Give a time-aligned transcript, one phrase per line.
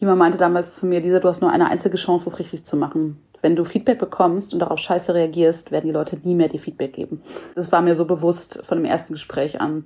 [0.00, 2.76] Jemand meinte damals zu mir, Lisa, du hast nur eine einzige Chance, das richtig zu
[2.76, 3.20] machen.
[3.40, 6.92] Wenn du Feedback bekommst und darauf scheiße reagierst, werden die Leute nie mehr dir Feedback
[6.92, 7.22] geben.
[7.54, 9.84] Das war mir so bewusst von dem ersten Gespräch an.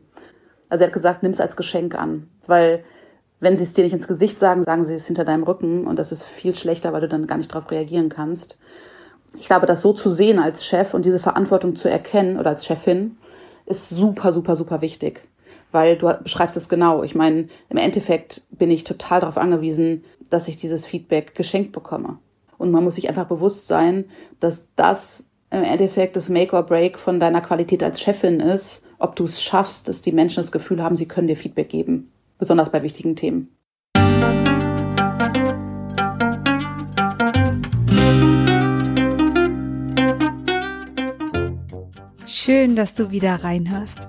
[0.69, 2.85] Also er hat gesagt, nimm es als Geschenk an, weil
[3.41, 5.99] wenn sie es dir nicht ins Gesicht sagen, sagen sie es hinter deinem Rücken und
[5.99, 8.57] das ist viel schlechter, weil du dann gar nicht darauf reagieren kannst.
[9.39, 12.65] Ich glaube, das so zu sehen als Chef und diese Verantwortung zu erkennen oder als
[12.65, 13.17] Chefin
[13.67, 15.23] ist super, super, super wichtig.
[15.73, 17.03] Weil du beschreibst es genau.
[17.03, 22.19] Ich meine, im Endeffekt bin ich total darauf angewiesen, dass ich dieses Feedback geschenkt bekomme.
[22.59, 24.05] Und man muss sich einfach bewusst sein,
[24.39, 29.17] dass das im Endeffekt das Make or Break von deiner Qualität als Chefin ist, ob
[29.17, 32.73] du es schaffst, dass die Menschen das Gefühl haben, sie können dir Feedback geben besonders
[32.73, 33.57] bei wichtigen Themen.
[42.27, 44.09] Schön, dass du wieder reinhörst.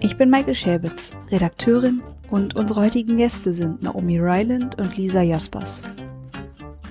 [0.00, 5.82] Ich bin Michael Schäbitz, Redakteurin und unsere heutigen Gäste sind Naomi Ryland und Lisa Jaspers.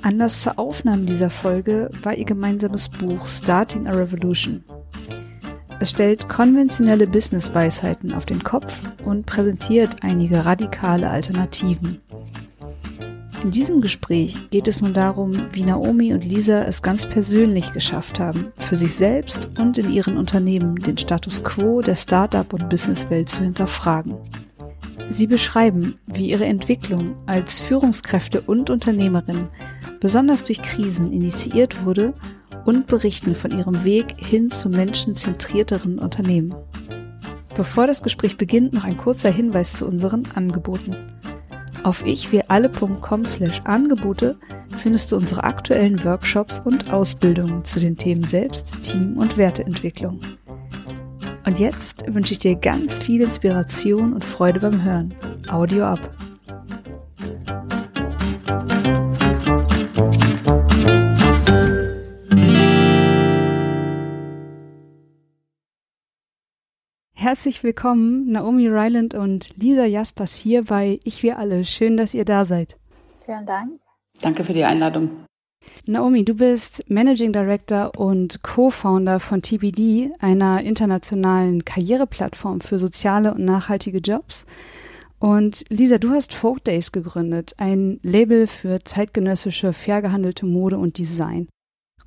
[0.02, 4.64] Anders zur Aufnahme dieser Folge war ihr gemeinsames Buch Starting a Revolution–
[5.80, 12.02] es stellt konventionelle Business-Weisheiten auf den Kopf und präsentiert einige radikale Alternativen.
[13.44, 18.20] In diesem Gespräch geht es nun darum, wie Naomi und Lisa es ganz persönlich geschafft
[18.20, 23.30] haben, für sich selbst und in ihren Unternehmen den Status quo der Startup- und Businesswelt
[23.30, 24.16] zu hinterfragen.
[25.10, 29.48] Sie beschreiben, wie ihre Entwicklung als Führungskräfte und Unternehmerin
[30.00, 32.14] besonders durch Krisen initiiert wurde
[32.66, 36.56] und berichten von ihrem Weg hin zu menschenzentrierteren Unternehmen.
[37.56, 40.96] Bevor das Gespräch beginnt, noch ein kurzer Hinweis zu unseren Angeboten.
[41.88, 44.38] Auf ichwiralle.com slash Angebote
[44.76, 50.20] findest du unsere aktuellen Workshops und Ausbildungen zu den Themen Selbst, Team und Werteentwicklung.
[51.46, 55.16] Und jetzt wünsche ich dir ganz viel Inspiration und Freude beim Hören.
[55.48, 56.14] Audio ab.
[67.28, 71.66] Herzlich willkommen, Naomi Ryland und Lisa Jaspers hier bei Ich Wir Alle.
[71.66, 72.78] Schön, dass ihr da seid.
[73.26, 73.82] Vielen Dank.
[74.22, 75.26] Danke für die Einladung.
[75.86, 83.44] Naomi, du bist Managing Director und Co-Founder von TBD, einer internationalen Karriereplattform für soziale und
[83.44, 84.46] nachhaltige Jobs.
[85.20, 90.98] Und Lisa, du hast Folk Days gegründet, ein Label für zeitgenössische, fair gehandelte Mode und
[90.98, 91.50] Design.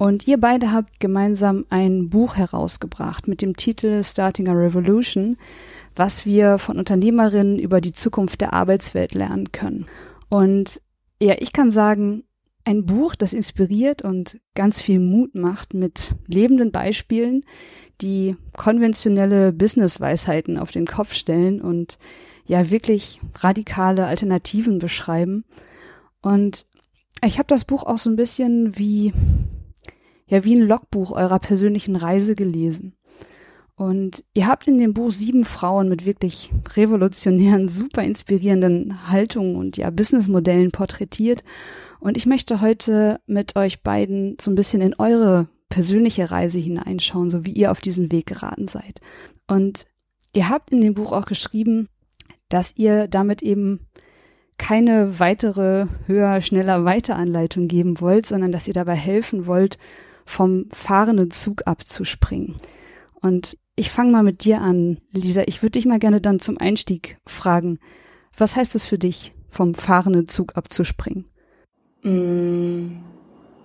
[0.01, 5.37] Und ihr beide habt gemeinsam ein Buch herausgebracht mit dem Titel Starting a Revolution,
[5.95, 9.89] was wir von Unternehmerinnen über die Zukunft der Arbeitswelt lernen können.
[10.31, 10.81] Und
[11.21, 12.25] ja, ich kann sagen,
[12.65, 17.45] ein Buch, das inspiriert und ganz viel Mut macht mit lebenden Beispielen,
[18.01, 21.99] die konventionelle Business-Weisheiten auf den Kopf stellen und
[22.47, 25.45] ja wirklich radikale Alternativen beschreiben.
[26.23, 26.65] Und
[27.23, 29.13] ich habe das Buch auch so ein bisschen wie
[30.31, 32.95] ja wie ein Logbuch eurer persönlichen Reise gelesen.
[33.75, 39.77] Und ihr habt in dem Buch sieben Frauen mit wirklich revolutionären, super inspirierenden Haltungen und
[39.77, 41.43] ja Businessmodellen porträtiert.
[41.99, 47.31] Und ich möchte heute mit euch beiden so ein bisschen in eure persönliche Reise hineinschauen,
[47.31, 49.01] so wie ihr auf diesen Weg geraten seid.
[49.47, 49.87] Und
[50.35, 51.89] ihr habt in dem Buch auch geschrieben,
[52.51, 53.81] dass ihr damit eben
[54.59, 59.79] keine weitere höher, schneller, weiter Anleitung geben wollt, sondern dass ihr dabei helfen wollt,
[60.25, 62.57] vom fahrenden Zug abzuspringen.
[63.21, 65.43] Und ich fange mal mit dir an, Lisa.
[65.47, 67.79] Ich würde dich mal gerne dann zum Einstieg fragen,
[68.37, 71.25] was heißt es für dich, vom fahrenden Zug abzuspringen?
[72.03, 73.01] Mm,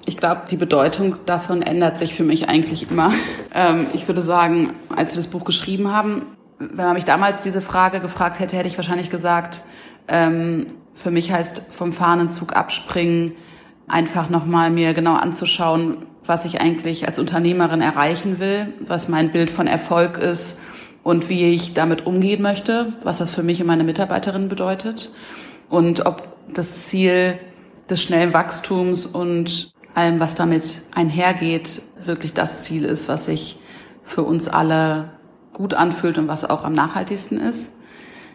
[0.05, 3.11] ich glaube, die Bedeutung davon ändert sich für mich eigentlich immer.
[3.57, 6.25] Ähm, ich würde sagen, als wir das Buch geschrieben haben,
[6.59, 9.63] wenn man mich damals diese Frage gefragt hätte, hätte ich wahrscheinlich gesagt,
[10.09, 13.33] ähm, für mich heißt vom fahrenden Zug abspringen,
[13.87, 19.49] einfach nochmal mir genau anzuschauen, was ich eigentlich als Unternehmerin erreichen will, was mein Bild
[19.49, 20.57] von Erfolg ist
[21.03, 25.11] und wie ich damit umgehen möchte, was das für mich und meine Mitarbeiterin bedeutet
[25.69, 27.37] und ob das Ziel
[27.89, 33.59] des schnellen Wachstums und allem, was damit einhergeht, wirklich das Ziel ist, was sich
[34.03, 35.11] für uns alle
[35.53, 37.71] gut anfühlt und was auch am nachhaltigsten ist.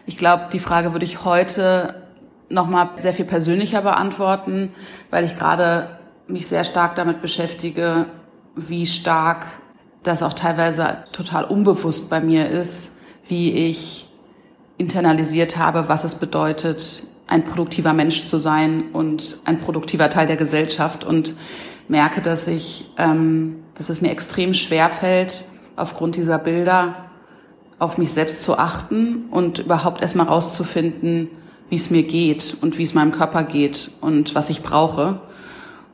[0.05, 1.95] Ich glaube, die Frage würde ich heute
[2.49, 4.73] nochmal sehr viel persönlicher beantworten,
[5.09, 6.00] weil ich gerade
[6.31, 8.05] mich sehr stark damit beschäftige,
[8.55, 9.45] wie stark
[10.03, 12.95] das auch teilweise total unbewusst bei mir ist,
[13.27, 14.09] wie ich
[14.77, 20.37] internalisiert habe, was es bedeutet, ein produktiver Mensch zu sein und ein produktiver Teil der
[20.37, 21.35] Gesellschaft und
[21.87, 25.45] merke, dass ich, ähm, dass es mir extrem schwer fällt,
[25.75, 26.95] aufgrund dieser Bilder
[27.79, 31.29] auf mich selbst zu achten und überhaupt erstmal rauszufinden,
[31.69, 35.21] wie es mir geht und wie es meinem Körper geht und was ich brauche.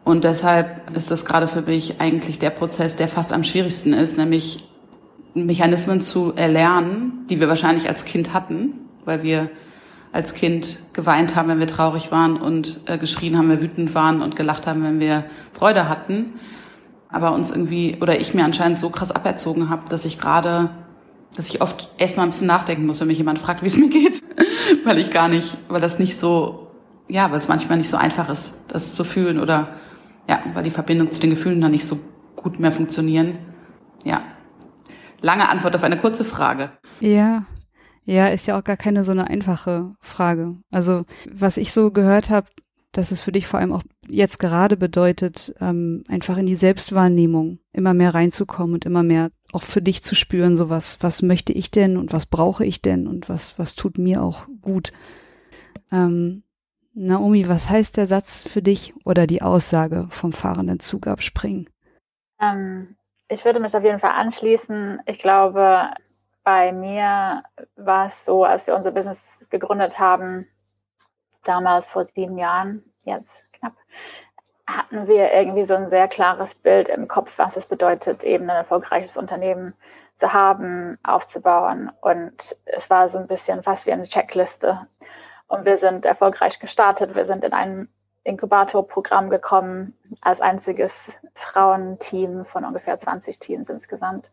[0.07, 4.18] Und deshalb ist das gerade für mich eigentlich der Prozess, der fast am schwierigsten ist,
[4.18, 4.65] nämlich
[5.33, 9.50] Mechanismen zu erlernen, die wir wahrscheinlich als Kind hatten, weil wir
[10.13, 13.95] als Kind geweint haben, wenn wir traurig waren und äh, geschrien haben, wenn wir wütend
[13.95, 16.39] waren und gelacht haben, wenn wir Freude hatten.
[17.10, 20.69] Aber uns irgendwie, oder ich mir anscheinend so krass aberzogen habe, dass ich gerade,
[21.36, 23.89] dass ich oft erstmal ein bisschen nachdenken muss, wenn mich jemand fragt, wie es mir
[23.89, 24.24] geht.
[24.86, 26.69] weil ich gar nicht, weil das nicht so,
[27.10, 29.68] ja, weil es manchmal nicht so einfach ist, das zu fühlen oder
[30.27, 32.00] ja, weil die Verbindung zu den Gefühlen dann nicht so
[32.35, 33.38] gut mehr funktionieren.
[34.03, 34.24] Ja.
[35.21, 36.71] Lange Antwort auf eine kurze Frage.
[37.00, 37.45] Ja.
[38.06, 40.56] Ja, ist ja auch gar keine so eine einfache Frage.
[40.71, 42.47] Also, was ich so gehört habe,
[42.94, 47.59] dass es für dich vor allem auch jetzt gerade bedeutet, ähm, einfach in die Selbstwahrnehmung
[47.74, 51.53] immer mehr reinzukommen und immer mehr auch für dich zu spüren, so was, was möchte
[51.53, 54.94] ich denn und was brauche ich denn und was, was tut mir auch gut.
[55.91, 56.44] Ähm,
[56.99, 61.69] Naomi, was heißt der Satz für dich oder die Aussage vom fahrenden Zug abspringen?
[62.41, 62.95] Ähm,
[63.27, 65.01] ich würde mich auf jeden Fall anschließen.
[65.05, 65.91] Ich glaube,
[66.44, 67.44] bei mir
[67.75, 70.47] war es so, als wir unser Business gegründet haben,
[71.44, 73.73] damals vor sieben Jahren, jetzt knapp,
[74.65, 78.57] hatten wir irgendwie so ein sehr klares Bild im Kopf, was es bedeutet, eben ein
[78.57, 79.75] erfolgreiches Unternehmen
[80.15, 81.91] zu haben, aufzubauen.
[82.01, 84.88] Und es war so ein bisschen fast wie eine Checkliste.
[85.47, 87.15] Und wir sind erfolgreich gestartet.
[87.15, 87.89] Wir sind in ein
[88.23, 94.29] Inkubatorprogramm gekommen, als einziges Frauenteam von ungefähr 20 Teams insgesamt.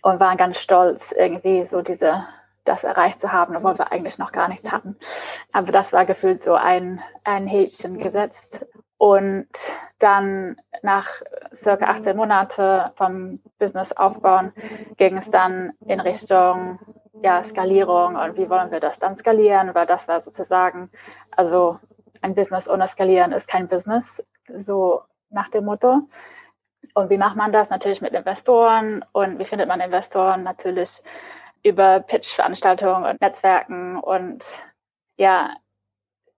[0.00, 2.26] Und waren ganz stolz, irgendwie so diese,
[2.64, 4.96] das erreicht zu haben, obwohl wir eigentlich noch gar nichts hatten.
[5.52, 8.66] Aber das war gefühlt so ein, ein Häkchen gesetzt.
[8.96, 9.48] Und
[9.98, 11.08] dann nach
[11.54, 14.52] circa 18 Monate vom Business aufbauen,
[14.96, 16.78] ging es dann in Richtung
[17.20, 20.90] ja, Skalierung und wie wollen wir das dann skalieren, weil das war sozusagen,
[21.36, 21.78] also
[22.22, 24.22] ein Business ohne Skalieren ist kein Business,
[24.56, 26.08] so nach dem Motto.
[26.94, 27.70] Und wie macht man das?
[27.70, 29.04] Natürlich mit Investoren.
[29.12, 30.42] Und wie findet man Investoren?
[30.42, 31.02] Natürlich
[31.62, 33.98] über Pitch-Veranstaltungen und Netzwerken.
[33.98, 34.44] Und
[35.16, 35.54] ja,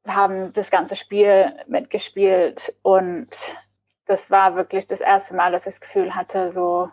[0.07, 2.75] haben das ganze Spiel mitgespielt.
[2.83, 3.31] Und
[4.07, 6.91] das war wirklich das erste Mal, dass ich das Gefühl hatte, so,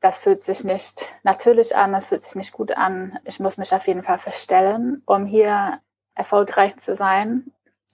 [0.00, 3.18] das fühlt sich nicht natürlich an, das fühlt sich nicht gut an.
[3.24, 5.80] Ich muss mich auf jeden Fall verstellen, um hier
[6.14, 7.52] erfolgreich zu sein.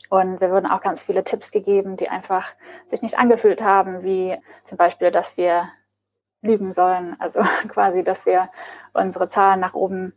[0.08, 2.52] Und wir wurden auch ganz viele Tipps gegeben, die einfach
[2.86, 5.68] sich nicht angefühlt haben, wie zum Beispiel, dass wir
[6.42, 8.50] lügen sollen, also quasi, dass wir
[8.92, 10.14] unsere Zahlen nach oben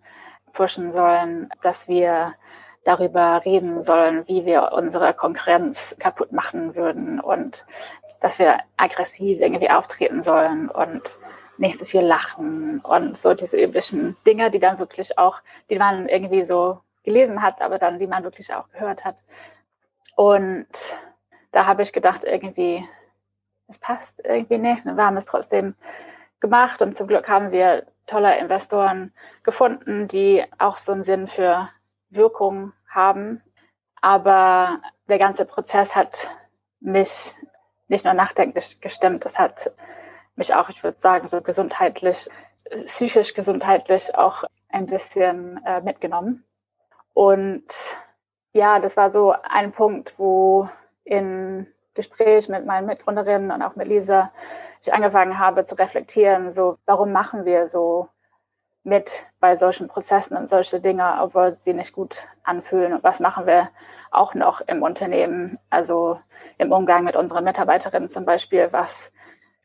[0.54, 2.36] pushen sollen, dass wir
[2.84, 7.66] darüber reden sollen, wie wir unsere Konkurrenz kaputt machen würden und
[8.22, 11.18] dass wir aggressiv irgendwie auftreten sollen und
[11.60, 16.08] nicht so viel lachen und so diese üblichen Dinge, die dann wirklich auch, die man
[16.08, 19.18] irgendwie so gelesen hat, aber dann, die man wirklich auch gehört hat.
[20.16, 20.68] Und
[21.52, 22.88] da habe ich gedacht, irgendwie,
[23.68, 24.86] es passt irgendwie nicht.
[24.86, 25.76] Wir haben es trotzdem
[26.40, 29.14] gemacht und zum Glück haben wir tolle Investoren
[29.44, 31.70] gefunden, die auch so einen Sinn für
[32.10, 33.42] Wirkung haben.
[34.02, 36.28] Aber der ganze Prozess hat
[36.80, 37.36] mich
[37.88, 39.72] nicht nur nachdenklich gestimmt, das hat
[40.40, 42.28] mich auch, ich würde sagen, so gesundheitlich,
[42.86, 46.44] psychisch gesundheitlich auch ein bisschen äh, mitgenommen.
[47.14, 47.68] Und
[48.54, 50.68] ja, das war so ein Punkt, wo
[51.04, 54.32] in Gespräch mit meinen Mitgründerinnen und auch mit Lisa
[54.82, 58.08] ich angefangen habe zu reflektieren, so warum machen wir so
[58.84, 63.46] mit bei solchen Prozessen und solche Dinge, obwohl sie nicht gut anfühlen und was machen
[63.46, 63.70] wir
[64.12, 66.20] auch noch im Unternehmen, also
[66.58, 69.12] im Umgang mit unseren Mitarbeiterinnen zum Beispiel, was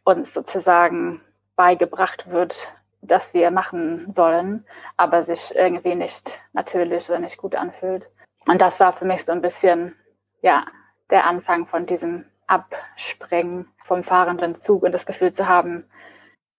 [0.05, 1.21] uns sozusagen
[1.57, 4.65] beigebracht wird, dass wir machen sollen,
[4.97, 8.09] aber sich irgendwie nicht natürlich oder nicht gut anfühlt.
[8.47, 9.95] Und das war für mich so ein bisschen,
[10.43, 10.65] ja,
[11.11, 15.85] der Anfang von diesem Abspringen vom fahrenden Zug und das Gefühl zu haben,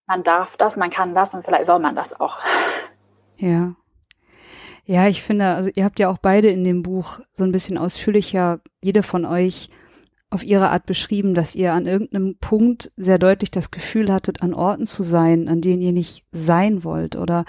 [0.06, 2.38] man darf das, man kann das und vielleicht soll man das auch.
[3.36, 3.74] Ja.
[4.84, 7.76] Ja, ich finde, also ihr habt ja auch beide in dem Buch so ein bisschen
[7.76, 9.68] ausführlicher, jede von euch
[10.28, 14.54] auf ihre Art beschrieben, dass ihr an irgendeinem Punkt sehr deutlich das Gefühl hattet, an
[14.54, 17.44] Orten zu sein, an denen ihr nicht sein wollt oder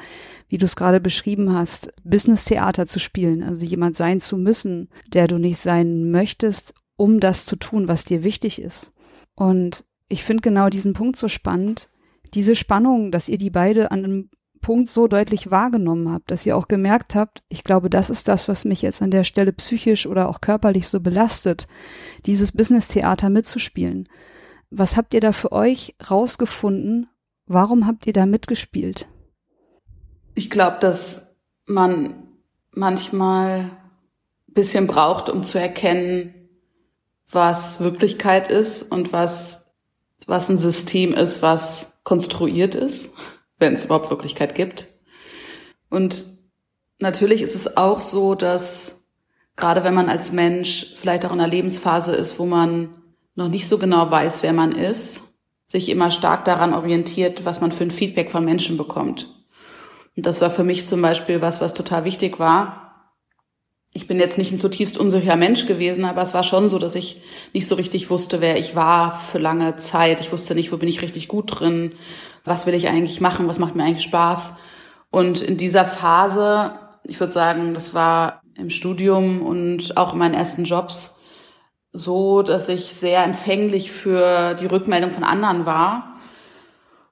[0.48, 5.27] wie du es gerade beschrieben hast, Business-Theater zu spielen, also jemand sein zu müssen, der
[5.27, 8.93] du nicht sein möchtest, um das zu tun, was dir wichtig ist.
[9.36, 11.89] Und ich finde genau diesen Punkt so spannend,
[12.34, 14.29] diese Spannung, dass ihr die beide an einem
[14.67, 18.50] Punkt so deutlich wahrgenommen habt, dass ihr auch gemerkt habt, ich glaube, das ist das,
[18.50, 21.69] was mich jetzt an der Stelle psychisch oder auch körperlich so belastet,
[22.25, 24.09] dieses Business-Theater mitzuspielen.
[24.69, 27.07] Was habt ihr da für euch rausgefunden?
[27.45, 29.07] Warum habt ihr da mitgespielt?
[30.36, 31.25] Ich glaube, dass
[31.65, 32.27] man
[32.71, 33.71] manchmal ein
[34.53, 36.33] bisschen braucht, um zu erkennen,
[37.31, 39.65] was Wirklichkeit ist und was,
[40.25, 43.13] was ein System ist, was konstruiert ist
[43.59, 44.87] wenn es überhaupt Wirklichkeit gibt.
[45.89, 46.25] Und
[46.99, 49.03] natürlich ist es auch so, dass
[49.55, 52.89] gerade wenn man als Mensch vielleicht auch in einer Lebensphase ist, wo man
[53.35, 55.23] noch nicht so genau weiß, wer man ist,
[55.65, 59.27] sich immer stark daran orientiert, was man für ein Feedback von Menschen bekommt.
[60.15, 62.87] Und das war für mich zum Beispiel was, was total wichtig war.
[63.98, 66.94] Ich bin jetzt nicht ein zutiefst unsicherer Mensch gewesen, aber es war schon so, dass
[66.94, 67.20] ich
[67.54, 70.22] nicht so richtig wusste, wer ich war für lange Zeit.
[70.22, 71.94] Ich wusste nicht, wo bin ich richtig gut drin,
[72.46, 74.54] was will ich eigentlich machen, was macht mir eigentlich Spaß.
[75.10, 76.74] Und in dieser Phase,
[77.06, 81.16] ich würde sagen, das war im Studium und auch in meinen ersten Jobs
[81.92, 86.20] so, dass ich sehr empfänglich für die Rückmeldung von anderen war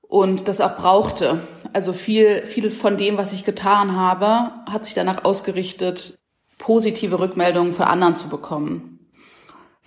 [0.03, 1.39] und das auch brauchte.
[1.73, 6.19] Also viel, viel von dem, was ich getan habe, hat sich danach ausgerichtet,
[6.65, 9.07] positive Rückmeldungen von anderen zu bekommen,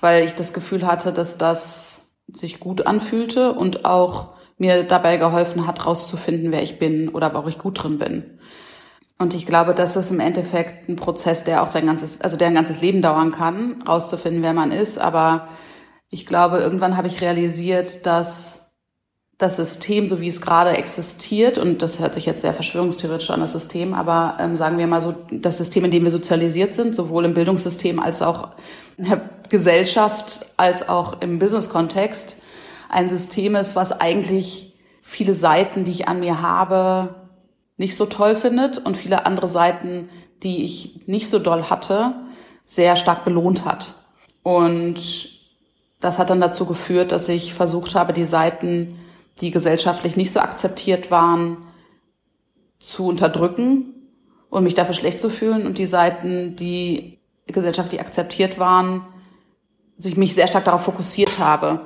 [0.01, 5.67] weil ich das Gefühl hatte, dass das sich gut anfühlte und auch mir dabei geholfen
[5.67, 8.39] hat, rauszufinden, wer ich bin oder wo ich gut drin bin.
[9.19, 12.47] Und ich glaube, das ist im Endeffekt ein Prozess, der auch sein ganzes, also der
[12.47, 14.99] ein ganzes Leben dauern kann, rauszufinden, wer man ist.
[14.99, 15.49] Aber
[16.11, 18.68] ich glaube, irgendwann habe ich realisiert, dass
[19.39, 23.41] das System, so wie es gerade existiert, und das hört sich jetzt sehr verschwörungstheoretisch an,
[23.41, 26.93] das System, aber ähm, sagen wir mal so, das System, in dem wir sozialisiert sind,
[26.93, 28.51] sowohl im Bildungssystem als auch
[28.97, 32.37] in der Gesellschaft, als auch im Business-Kontext,
[32.89, 37.15] ein System ist, was eigentlich viele Seiten, die ich an mir habe,
[37.77, 40.09] nicht so toll findet und viele andere Seiten,
[40.43, 42.15] die ich nicht so doll hatte,
[42.67, 43.95] sehr stark belohnt hat.
[44.43, 45.31] Und
[46.01, 48.97] das hat dann dazu geführt, dass ich versucht habe, die Seiten,
[49.41, 51.59] die gesellschaftlich nicht so akzeptiert waren,
[52.79, 53.95] zu unterdrücken
[54.51, 59.07] und mich dafür schlecht zu fühlen und die Seiten, die gesellschaftlich akzeptiert waren,
[59.97, 61.81] sich mich sehr stark darauf fokussiert habe,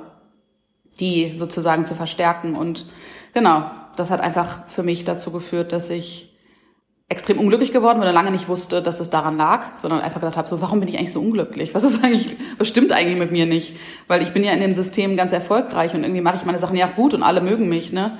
[0.99, 2.55] die sozusagen zu verstärken.
[2.55, 2.85] Und
[3.33, 6.32] genau, das hat einfach für mich dazu geführt, dass ich
[7.09, 10.37] extrem unglücklich geworden bin und lange nicht wusste, dass es daran lag, sondern einfach gesagt
[10.37, 11.75] habe, so, warum bin ich eigentlich so unglücklich?
[11.75, 13.75] Was ist eigentlich, was stimmt eigentlich mit mir nicht?
[14.07, 16.75] Weil ich bin ja in dem System ganz erfolgreich und irgendwie mache ich meine Sachen
[16.75, 18.17] ja gut und alle mögen mich, ne?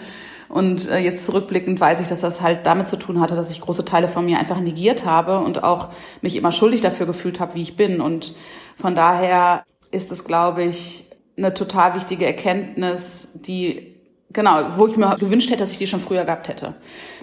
[0.49, 3.61] Und äh, jetzt zurückblickend weiß ich, dass das halt damit zu tun hatte, dass ich
[3.61, 5.89] große Teile von mir einfach negiert habe und auch
[6.21, 8.01] mich immer schuldig dafür gefühlt habe, wie ich bin.
[8.01, 8.35] Und
[8.77, 11.05] von daher ist es, glaube ich,
[11.37, 13.92] eine total wichtige Erkenntnis, die
[14.33, 16.73] genau, wo ich mir gewünscht hätte, dass ich die schon früher gehabt hätte.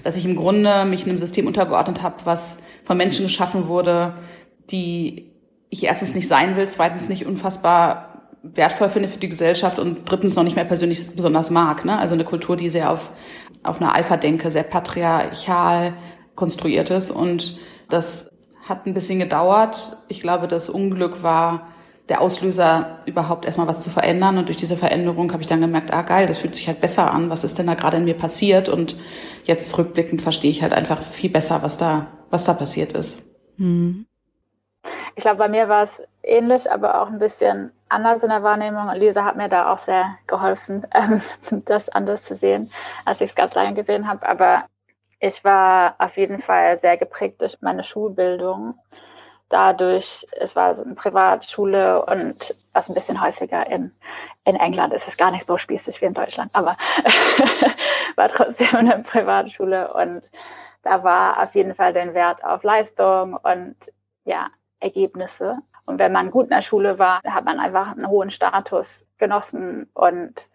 [0.03, 4.15] Dass ich im Grunde mich einem System untergeordnet habe, was von Menschen geschaffen wurde,
[4.71, 5.31] die
[5.69, 8.11] ich erstens nicht sein will, zweitens nicht unfassbar
[8.43, 11.85] wertvoll finde für die Gesellschaft und drittens noch nicht mehr persönlich besonders mag.
[11.85, 11.99] Ne?
[11.99, 13.11] Also eine Kultur, die sehr auf,
[13.63, 15.93] auf einer Alpha-Denke, sehr patriarchal
[16.35, 17.11] konstruiert ist.
[17.11, 18.31] Und das
[18.67, 19.99] hat ein bisschen gedauert.
[20.09, 21.69] Ich glaube, das Unglück war
[22.11, 24.37] der Auslöser, überhaupt erstmal was zu verändern.
[24.37, 27.11] Und durch diese Veränderung habe ich dann gemerkt, ah geil, das fühlt sich halt besser
[27.13, 27.31] an.
[27.31, 28.69] Was ist denn da gerade in mir passiert?
[28.69, 28.97] Und
[29.45, 33.23] jetzt rückblickend verstehe ich halt einfach viel besser, was da, was da passiert ist.
[33.57, 34.07] Mhm.
[35.15, 38.91] Ich glaube, bei mir war es ähnlich, aber auch ein bisschen anders in der Wahrnehmung.
[38.95, 41.23] Lisa hat mir da auch sehr geholfen, ähm,
[41.65, 42.71] das anders zu sehen,
[43.05, 44.29] als ich es ganz lange gesehen habe.
[44.29, 44.65] Aber
[45.21, 48.75] ich war auf jeden Fall sehr geprägt durch meine Schulbildung
[49.51, 53.93] dadurch, es war so eine Privatschule und was ein bisschen häufiger in,
[54.45, 56.77] in England ist es gar nicht so spießig wie in Deutschland, aber
[58.17, 60.31] war trotzdem eine Privatschule und
[60.83, 63.77] da war auf jeden Fall den Wert auf Leistung und
[64.25, 65.59] ja, Ergebnisse.
[65.85, 69.91] Und wenn man gut in der Schule war, hat man einfach einen hohen Status genossen
[69.93, 70.49] und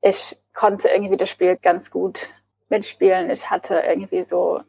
[0.00, 2.28] ich konnte irgendwie das Spiel ganz gut
[2.68, 3.30] mitspielen.
[3.30, 4.62] Ich hatte irgendwie so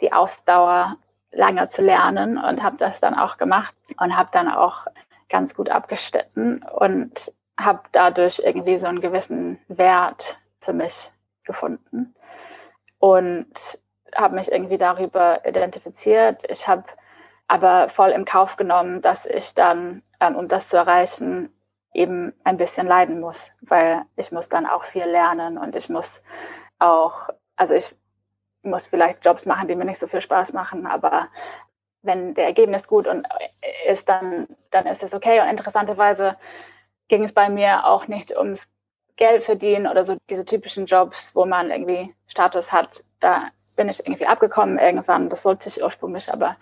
[0.00, 0.96] die Ausdauer,
[1.34, 4.86] lange zu lernen und habe das dann auch gemacht und habe dann auch
[5.28, 11.12] ganz gut abgeschnitten und habe dadurch irgendwie so einen gewissen Wert für mich
[11.44, 12.14] gefunden
[12.98, 13.78] und
[14.14, 16.42] habe mich irgendwie darüber identifiziert.
[16.48, 16.84] Ich habe
[17.48, 21.52] aber voll im Kauf genommen, dass ich dann, ähm, um das zu erreichen,
[21.92, 26.20] eben ein bisschen leiden muss, weil ich muss dann auch viel lernen und ich muss
[26.78, 27.94] auch, also ich
[28.64, 31.28] muss vielleicht Jobs machen, die mir nicht so viel Spaß machen, aber
[32.02, 33.26] wenn der Ergebnis gut und
[33.88, 35.40] ist, dann, dann ist es okay.
[35.40, 36.36] Und interessanterweise
[37.08, 38.62] ging es bei mir auch nicht ums
[39.16, 43.04] Geld verdienen oder so diese typischen Jobs, wo man irgendwie Status hat.
[43.20, 45.28] Da bin ich irgendwie abgekommen irgendwann.
[45.28, 46.56] Das wollte ich ursprünglich, aber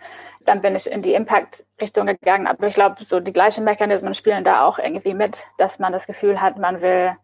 [0.45, 2.47] dann bin ich in die Impact-Richtung gegangen.
[2.47, 6.07] Aber ich glaube, so die gleichen Mechanismen spielen da auch irgendwie mit, dass man das
[6.07, 7.17] Gefühl hat, man will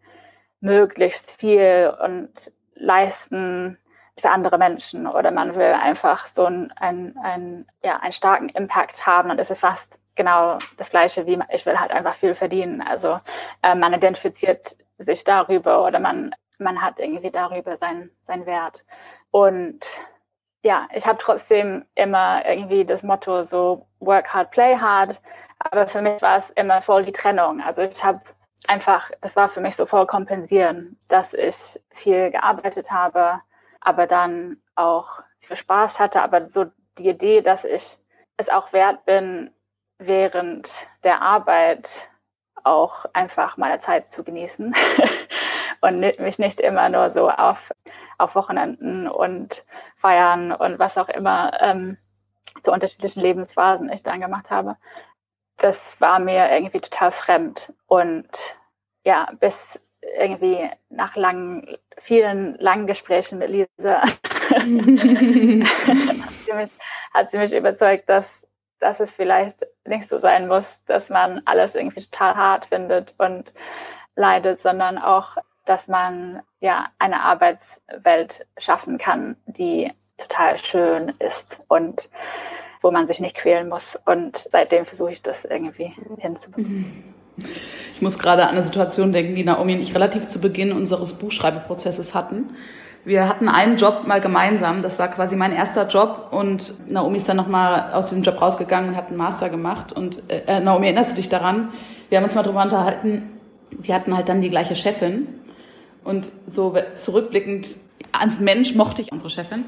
[0.61, 2.31] möglichst viel und
[2.75, 3.77] leisten
[4.19, 9.05] für andere Menschen oder man will einfach so einen, einen, einen, ja, einen starken Impact
[9.05, 12.81] haben und es ist fast genau das Gleiche wie ich will halt einfach viel verdienen.
[12.81, 13.17] Also
[13.63, 18.83] äh, man identifiziert sich darüber oder man, man hat irgendwie darüber seinen, seinen Wert.
[19.31, 19.79] Und
[20.61, 25.21] ja, ich habe trotzdem immer irgendwie das Motto so work hard, play hard.
[25.59, 27.61] Aber für mich war es immer voll die Trennung.
[27.61, 28.21] Also ich habe
[28.67, 33.41] einfach, das war für mich so voll kompensieren, dass ich viel gearbeitet habe,
[33.81, 36.21] aber dann auch für Spaß hatte.
[36.21, 36.65] Aber so
[36.97, 37.97] die Idee, dass ich
[38.37, 39.51] es auch wert bin,
[39.97, 42.09] während der Arbeit
[42.63, 44.75] auch einfach meine Zeit zu genießen
[45.81, 47.71] und mich nicht immer nur so auf,
[48.17, 49.63] auf Wochenenden und
[49.95, 51.97] Feiern und was auch immer ähm,
[52.63, 54.77] zu unterschiedlichen Lebensphasen ich dann gemacht habe.
[55.57, 57.73] Das war mir irgendwie total fremd.
[57.87, 58.29] Und
[59.03, 59.79] ja, bis
[60.17, 64.01] irgendwie nach langen, vielen langen Gesprächen mit Lisa
[67.13, 71.75] hat, sie mich, überzeugt, dass dass es vielleicht nicht so sein muss, dass man alles
[71.75, 73.53] irgendwie total hart findet und
[74.15, 82.09] leidet, sondern auch, dass man ja eine Arbeitswelt schaffen kann, die total schön ist und
[82.81, 83.97] wo man sich nicht quälen muss.
[84.05, 87.13] Und seitdem versuche ich das irgendwie hinzubekommen.
[87.99, 91.15] Ich muss gerade an eine Situation denken, die Naomi und ich relativ zu Beginn unseres
[91.15, 92.51] Buchschreibeprozesses hatten.
[93.03, 97.27] Wir hatten einen Job mal gemeinsam, das war quasi mein erster Job und Naomi ist
[97.27, 99.91] dann nochmal aus diesem Job rausgegangen und hat einen Master gemacht.
[99.91, 101.73] Und äh, Naomi, erinnerst du dich daran?
[102.07, 103.31] Wir haben uns mal drüber unterhalten,
[103.69, 105.27] wir hatten halt dann die gleiche Chefin
[106.05, 107.75] und so zurückblickend
[108.13, 109.65] als Mensch mochte ich unsere Chefin,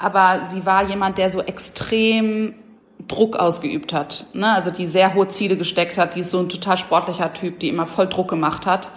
[0.00, 2.56] aber sie war jemand, der so extrem
[3.08, 4.26] Druck ausgeübt hat.
[4.32, 4.52] Ne?
[4.52, 7.68] Also die sehr hohe Ziele gesteckt hat, die ist so ein total sportlicher Typ, die
[7.68, 8.90] immer voll Druck gemacht hat.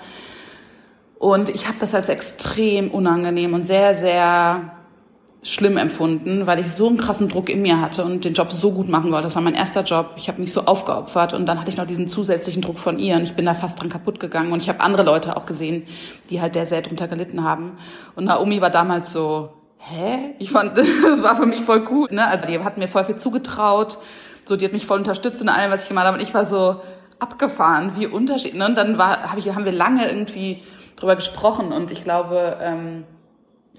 [1.19, 4.77] Und ich habe das als extrem unangenehm und sehr, sehr
[5.43, 8.71] schlimm empfunden, weil ich so einen krassen Druck in mir hatte und den Job so
[8.71, 9.23] gut machen wollte.
[9.23, 10.13] Das war mein erster Job.
[10.17, 13.15] Ich habe mich so aufgeopfert und dann hatte ich noch diesen zusätzlichen Druck von ihr
[13.15, 15.83] und ich bin da fast dran kaputt gegangen und ich habe andere Leute auch gesehen,
[16.29, 17.77] die halt der sehr drunter gelitten haben.
[18.15, 20.35] Und Naomi war damals so, hä?
[20.39, 22.07] Ich fand, das war für mich voll cool.
[22.11, 22.25] Ne?
[22.27, 23.97] Also die hat mir voll viel zugetraut,
[24.45, 26.17] so die hat mich voll unterstützt in allem, was ich gemacht habe.
[26.17, 26.81] Und ich war so
[27.19, 28.59] abgefahren, wie unterschiedlich.
[28.59, 28.65] Ne?
[28.65, 30.63] Und dann war, hab ich, haben wir lange irgendwie
[30.95, 33.05] drüber gesprochen und ich glaube, ähm,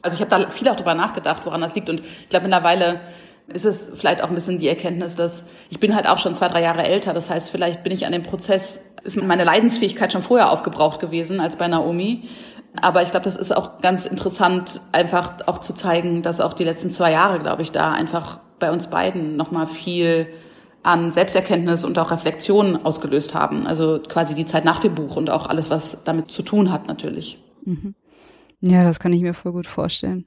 [0.02, 3.00] also ich habe da viel auch drüber nachgedacht, woran das liegt und ich glaube mittlerweile
[3.48, 6.48] ist es vielleicht auch ein bisschen die Erkenntnis, dass ich bin halt auch schon zwei,
[6.48, 7.14] drei Jahre älter.
[7.14, 11.40] Das heißt, vielleicht bin ich an dem Prozess, ist meine Leidensfähigkeit schon vorher aufgebraucht gewesen
[11.40, 12.28] als bei Naomi.
[12.80, 16.64] Aber ich glaube, das ist auch ganz interessant, einfach auch zu zeigen, dass auch die
[16.64, 20.28] letzten zwei Jahre, glaube ich, da einfach bei uns beiden nochmal viel
[20.82, 23.66] an Selbsterkenntnis und auch Reflexion ausgelöst haben.
[23.66, 26.86] Also quasi die Zeit nach dem Buch und auch alles, was damit zu tun hat,
[26.86, 27.42] natürlich.
[27.64, 27.94] Mhm.
[28.60, 30.24] Ja, das kann ich mir voll gut vorstellen.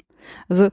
[0.47, 0.69] Also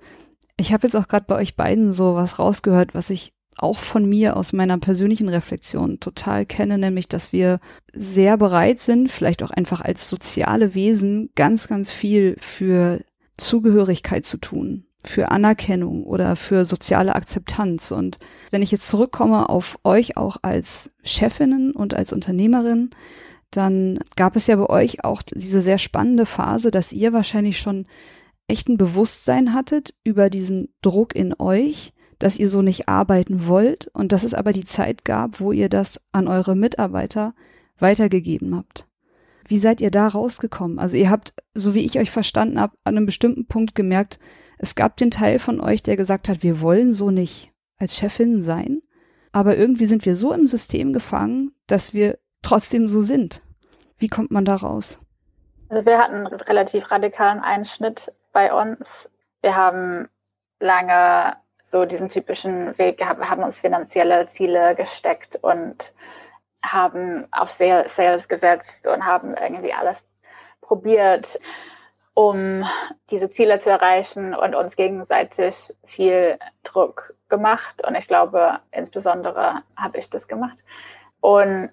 [0.57, 4.09] ich habe jetzt auch gerade bei euch beiden so was rausgehört, was ich auch von
[4.09, 7.61] mir aus meiner persönlichen Reflexion total kenne, nämlich dass wir
[7.93, 13.01] sehr bereit sind, vielleicht auch einfach als soziale Wesen ganz, ganz viel für
[13.37, 17.93] Zugehörigkeit zu tun für Anerkennung oder für soziale Akzeptanz.
[17.93, 18.19] Und
[18.51, 22.91] wenn ich jetzt zurückkomme auf euch auch als Chefinnen und als Unternehmerin,
[23.51, 27.87] dann gab es ja bei euch auch diese sehr spannende Phase, dass ihr wahrscheinlich schon
[28.49, 33.89] echt ein Bewusstsein hattet über diesen Druck in euch, dass ihr so nicht arbeiten wollt
[33.89, 37.35] und dass es aber die Zeit gab, wo ihr das an eure Mitarbeiter
[37.79, 38.87] weitergegeben habt.
[39.47, 40.79] Wie seid ihr da rausgekommen?
[40.79, 44.19] Also ihr habt, so wie ich euch verstanden habe, an einem bestimmten Punkt gemerkt,
[44.59, 48.41] es gab den Teil von euch, der gesagt hat, wir wollen so nicht als Chefin
[48.41, 48.83] sein,
[49.33, 53.43] aber irgendwie sind wir so im System gefangen, dass wir trotzdem so sind.
[53.97, 55.01] Wie kommt man da raus?
[55.69, 59.09] Also wir hatten einen relativ radikalen Einschnitt bei uns.
[59.43, 60.09] Wir haben
[60.61, 61.37] lange
[61.71, 65.93] so diesen typischen Weg gehabt, wir haben uns finanzielle Ziele gesteckt und
[66.63, 70.05] haben auf Sales gesetzt und haben irgendwie alles
[70.61, 71.39] probiert
[72.19, 72.65] um
[73.11, 77.87] diese Ziele zu erreichen und uns gegenseitig viel Druck gemacht.
[77.87, 80.59] Und ich glaube, insbesondere habe ich das gemacht.
[81.21, 81.71] Und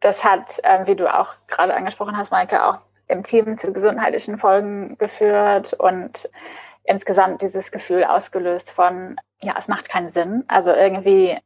[0.00, 4.36] das hat, äh, wie du auch gerade angesprochen hast, Maike, auch im Team zu gesundheitlichen
[4.36, 6.28] Folgen geführt und
[6.84, 10.44] insgesamt dieses Gefühl ausgelöst von, ja, es macht keinen Sinn.
[10.48, 11.38] Also irgendwie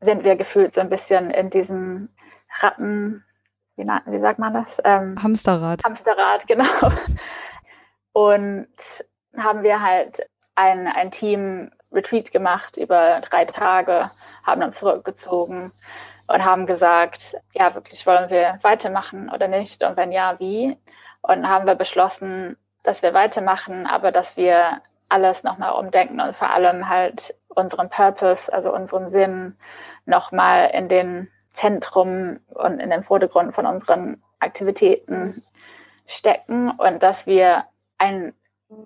[0.00, 2.08] sind wir gefühlt so ein bisschen in diesem
[2.60, 3.24] Ratten,
[3.76, 4.80] wie, wie sagt man das?
[4.84, 5.82] Ähm, Hamsterrad.
[5.84, 6.92] Hamsterrad, genau.
[8.12, 8.68] Und
[9.36, 14.10] haben wir halt ein, ein Team Retreat gemacht über drei Tage,
[14.46, 15.72] haben uns zurückgezogen
[16.28, 19.82] und haben gesagt, ja, wirklich wollen wir weitermachen oder nicht?
[19.82, 20.76] Und wenn ja, wie?
[21.20, 26.50] Und haben wir beschlossen, dass wir weitermachen, aber dass wir alles nochmal umdenken und vor
[26.50, 29.56] allem halt unseren Purpose, also unseren Sinn
[30.06, 35.42] nochmal in den Zentrum und in den Vordergrund von unseren Aktivitäten
[36.06, 37.64] stecken und dass wir
[37.98, 38.32] einen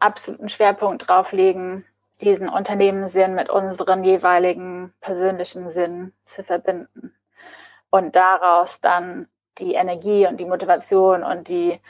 [0.01, 1.85] absoluten Schwerpunkt drauf legen,
[2.21, 7.15] diesen Unternehmenssinn mit unseren jeweiligen persönlichen Sinn zu verbinden
[7.91, 11.81] und daraus dann die Energie und die Motivation und die,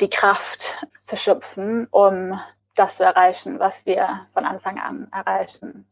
[0.00, 2.38] die Kraft zu schöpfen, um
[2.74, 5.86] das zu erreichen, was wir von Anfang an erreichen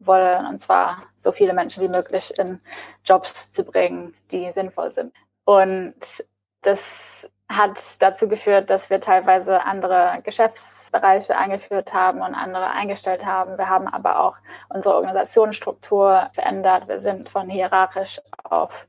[0.00, 2.60] wollen, und zwar so viele Menschen wie möglich in
[3.04, 5.14] Jobs zu bringen, die sinnvoll sind.
[5.44, 6.24] Und
[6.62, 13.58] das hat dazu geführt, dass wir teilweise andere Geschäftsbereiche eingeführt haben und andere eingestellt haben.
[13.58, 14.36] Wir haben aber auch
[14.70, 16.88] unsere Organisationsstruktur verändert.
[16.88, 18.86] Wir sind von hierarchisch auf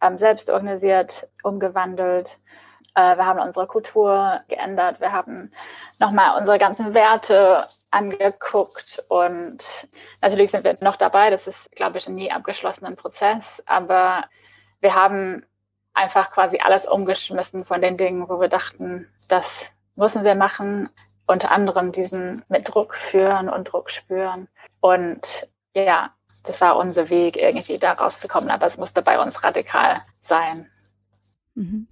[0.00, 2.38] ähm, selbst organisiert umgewandelt.
[2.96, 5.00] Äh, wir haben unsere Kultur geändert.
[5.00, 5.52] Wir haben
[6.00, 9.62] nochmal unsere ganzen Werte angeguckt und
[10.22, 11.30] natürlich sind wir noch dabei.
[11.30, 13.62] Das ist, glaube ich, ein nie abgeschlossenen Prozess.
[13.66, 14.24] Aber
[14.80, 15.44] wir haben
[15.92, 20.88] einfach quasi alles umgeschmissen von den Dingen, wo wir dachten, das müssen wir machen.
[21.26, 24.48] Unter anderem diesen mit Druck führen und Druck spüren.
[24.80, 28.48] Und ja, das war unser Weg, irgendwie da rauszukommen.
[28.50, 30.70] Aber es musste bei uns radikal sein.
[31.54, 31.88] Mhm.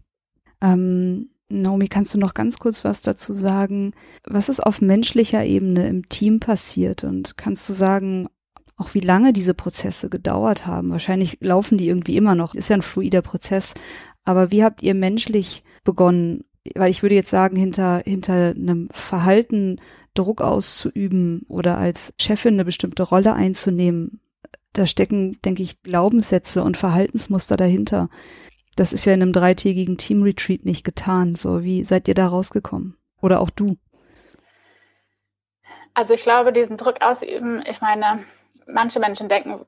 [0.64, 3.92] Ähm, Naomi, kannst du noch ganz kurz was dazu sagen?
[4.24, 7.05] Was ist auf menschlicher Ebene im Team passiert?
[7.05, 8.29] Und kannst du sagen,
[8.77, 10.90] auch wie lange diese Prozesse gedauert haben?
[10.90, 12.55] Wahrscheinlich laufen die irgendwie immer noch.
[12.55, 13.74] Ist ja ein fluider Prozess.
[14.24, 16.44] Aber wie habt ihr menschlich begonnen?
[16.74, 19.81] Weil ich würde jetzt sagen, hinter, hinter einem Verhalten
[20.14, 24.20] Druck auszuüben oder als Chefin eine bestimmte Rolle einzunehmen,
[24.72, 28.09] da stecken, denke ich, Glaubenssätze und Verhaltensmuster dahinter.
[28.74, 31.34] Das ist ja in einem dreitägigen Team-Retreat nicht getan.
[31.34, 32.96] So, wie seid ihr da rausgekommen?
[33.20, 33.76] Oder auch du?
[35.94, 38.24] Also ich glaube, diesen Druck ausüben, ich meine,
[38.66, 39.64] manche Menschen denken,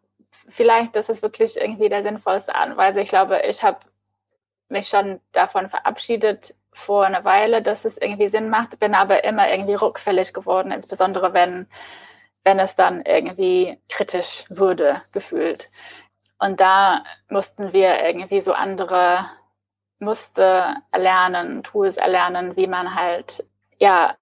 [0.49, 3.01] vielleicht das ist wirklich irgendwie der sinnvollste Weise.
[3.01, 3.79] Ich glaube, ich habe
[4.69, 9.51] mich schon davon verabschiedet vor einer Weile, dass es irgendwie Sinn macht, bin aber immer
[9.51, 11.67] irgendwie rückfällig geworden, insbesondere wenn,
[12.45, 15.71] wenn es dann irgendwie kritisch wurde, gefühlt.
[16.39, 19.27] Und da mussten wir irgendwie so andere
[19.99, 23.45] Muster erlernen, Tools erlernen, wie man halt
[23.79, 24.15] ja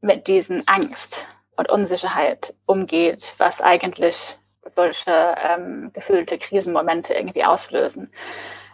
[0.00, 8.12] mit diesen Angst und Unsicherheit umgeht, was eigentlich solche ähm, gefühlte Krisenmomente irgendwie auslösen.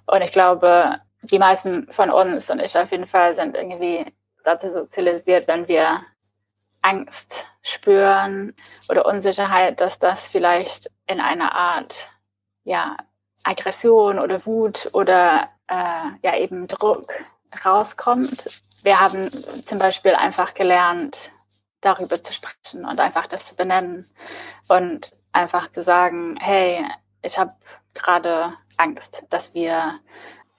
[0.07, 4.07] Und ich glaube, die meisten von uns und ich auf jeden Fall sind irgendwie
[4.45, 6.01] dazu sozialisiert, wenn wir
[6.83, 8.55] Angst spüren
[8.89, 12.09] oder Unsicherheit, dass das vielleicht in einer Art
[12.69, 12.97] ja,
[13.45, 17.07] Aggression oder Wut oder äh, ja eben Druck
[17.65, 18.63] rauskommt.
[18.83, 21.31] Wir haben zum Beispiel einfach gelernt,
[21.81, 24.07] darüber zu sprechen und einfach das zu benennen
[24.69, 26.85] und einfach zu sagen, hey,
[27.23, 27.53] ich habe
[27.95, 29.99] gerade Angst, dass wir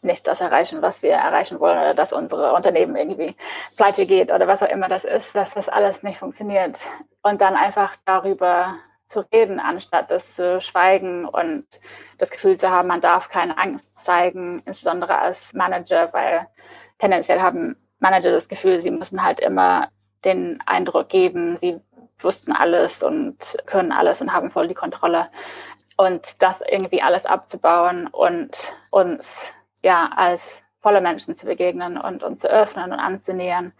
[0.01, 3.35] nicht das erreichen, was wir erreichen wollen oder dass unsere Unternehmen irgendwie
[3.77, 6.79] pleite geht oder was auch immer das ist, dass das alles nicht funktioniert.
[7.21, 8.77] Und dann einfach darüber
[9.09, 11.65] zu reden, anstatt das zu schweigen und
[12.19, 16.47] das Gefühl zu haben, man darf keine Angst zeigen, insbesondere als Manager, weil
[16.99, 19.89] tendenziell haben Manager das Gefühl, sie müssen halt immer
[20.23, 21.79] den Eindruck geben, sie
[22.19, 25.29] wussten alles und können alles und haben voll die Kontrolle.
[25.97, 28.51] Und das irgendwie alles abzubauen und
[28.91, 29.47] uns
[29.83, 33.73] ja als volle Menschen zu begegnen und uns zu öffnen und anzunähern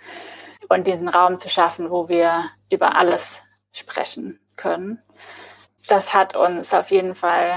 [0.67, 3.37] und diesen Raum zu schaffen, wo wir über alles
[3.71, 5.01] sprechen können.
[5.87, 7.55] Das hat uns auf jeden Fall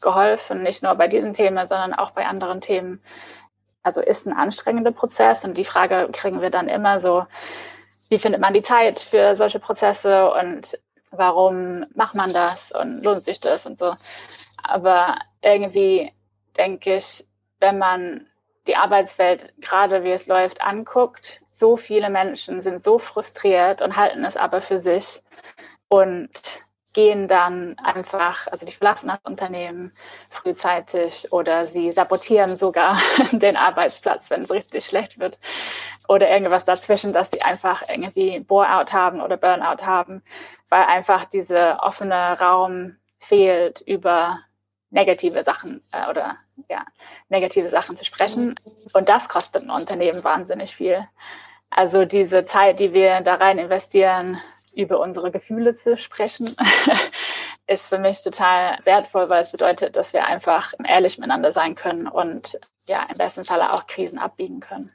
[0.00, 3.02] geholfen, nicht nur bei diesem Thema, sondern auch bei anderen Themen.
[3.82, 7.26] Also ist ein anstrengender Prozess und die Frage kriegen wir dann immer so,
[8.08, 10.78] wie findet man die Zeit für solche Prozesse und
[11.10, 13.94] warum macht man das und lohnt sich das und so.
[14.62, 16.12] Aber irgendwie
[16.56, 17.26] denke ich,
[17.58, 18.26] wenn man
[18.66, 24.24] die Arbeitswelt gerade wie es läuft anguckt, so viele Menschen sind so frustriert und halten
[24.24, 25.22] es aber für sich
[25.88, 26.30] und
[26.96, 29.92] gehen dann einfach, also die verlassen das Unternehmen
[30.30, 32.98] frühzeitig oder sie sabotieren sogar
[33.32, 35.38] den Arbeitsplatz, wenn es richtig schlecht wird
[36.08, 40.22] oder irgendwas dazwischen, dass sie einfach irgendwie Bore-out haben oder Burnout haben,
[40.70, 44.40] weil einfach dieser offene Raum fehlt über
[44.90, 46.36] negative Sachen äh, oder
[46.70, 46.86] ja,
[47.28, 48.54] negative Sachen zu sprechen.
[48.94, 51.06] Und das kostet ein Unternehmen wahnsinnig viel.
[51.68, 54.40] Also diese Zeit, die wir da rein investieren,
[54.76, 56.48] über unsere Gefühle zu sprechen,
[57.66, 62.06] ist für mich total wertvoll, weil es bedeutet, dass wir einfach ehrlich miteinander sein können
[62.06, 64.92] und ja, im besten Falle auch Krisen abbiegen können.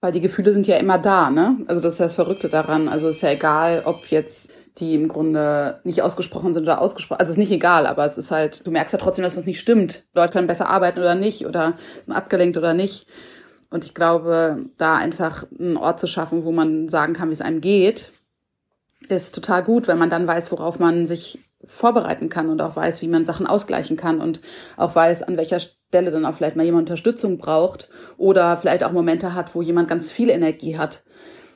[0.00, 1.58] Weil die Gefühle sind ja immer da, ne?
[1.68, 2.88] Also das ist ja das Verrückte daran.
[2.88, 7.20] Also es ist ja egal, ob jetzt die im Grunde nicht ausgesprochen sind oder ausgesprochen.
[7.20, 9.46] Also es ist nicht egal, aber es ist halt, du merkst ja trotzdem, dass was
[9.46, 10.04] nicht stimmt.
[10.12, 13.06] Leute können besser arbeiten oder nicht oder sind abgelenkt oder nicht.
[13.70, 17.40] Und ich glaube, da einfach einen Ort zu schaffen, wo man sagen kann, wie es
[17.40, 18.10] einem geht,
[19.08, 23.02] ist total gut, wenn man dann weiß, worauf man sich vorbereiten kann und auch weiß,
[23.02, 24.40] wie man Sachen ausgleichen kann und
[24.76, 28.92] auch weiß, an welcher Stelle dann auch vielleicht mal jemand Unterstützung braucht oder vielleicht auch
[28.92, 31.02] Momente hat, wo jemand ganz viel Energie hat.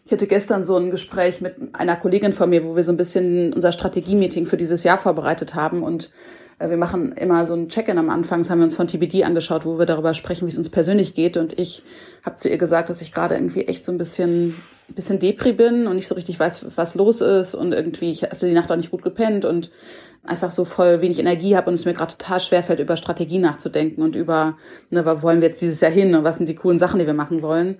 [0.04, 2.96] Ich hatte gestern so ein Gespräch mit einer Kollegin von mir, wo wir so ein
[2.96, 6.12] bisschen unser Strategie-Meeting für dieses Jahr vorbereitet haben und
[6.58, 8.40] äh, wir machen immer so ein Check-in am Anfang.
[8.40, 11.14] Das haben wir uns von TBD angeschaut, wo wir darüber sprechen, wie es uns persönlich
[11.14, 11.36] geht.
[11.36, 11.82] Und ich
[12.24, 14.56] habe zu ihr gesagt, dass ich gerade irgendwie echt so ein bisschen
[14.88, 18.22] ein bisschen Depri bin und nicht so richtig weiß, was los ist und irgendwie, ich
[18.22, 19.70] hatte die Nacht auch nicht gut gepennt und
[20.24, 23.38] einfach so voll wenig Energie habe und es mir gerade total schwer fällt, über Strategie
[23.38, 24.56] nachzudenken und über,
[24.90, 27.06] ne, wo wollen wir jetzt dieses Jahr hin und was sind die coolen Sachen, die
[27.06, 27.78] wir machen wollen.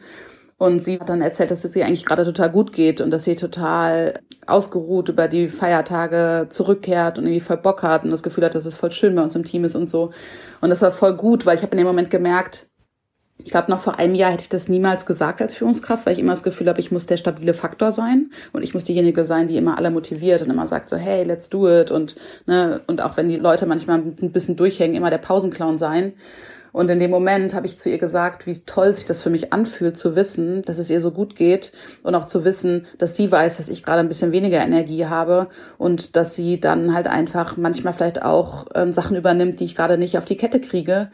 [0.59, 3.25] Und sie hat dann erzählt, dass es ihr eigentlich gerade total gut geht und dass
[3.25, 8.45] sie total ausgeruht über die Feiertage zurückkehrt und irgendwie voll Bock hat und das Gefühl
[8.45, 10.12] hat, dass es voll schön bei uns im Team ist und so.
[10.62, 12.69] Und das war voll gut, weil ich habe in dem Moment gemerkt,
[13.47, 16.19] ich glaube, noch vor einem Jahr hätte ich das niemals gesagt als Führungskraft, weil ich
[16.19, 19.47] immer das Gefühl habe, ich muss der stabile Faktor sein und ich muss diejenige sein,
[19.47, 23.01] die immer alle motiviert und immer sagt so, hey, let's do it und ne, und
[23.01, 26.15] auch wenn die Leute manchmal ein bisschen durchhängen, immer der Pausenclown sein.
[26.73, 29.53] Und in dem Moment habe ich zu ihr gesagt, wie toll sich das für mich
[29.53, 33.31] anfühlt, zu wissen, dass es ihr so gut geht und auch zu wissen, dass sie
[33.31, 35.47] weiß, dass ich gerade ein bisschen weniger Energie habe
[35.79, 39.99] und dass sie dann halt einfach manchmal vielleicht auch ähm, Sachen übernimmt, die ich gerade
[39.99, 41.11] nicht auf die Kette kriege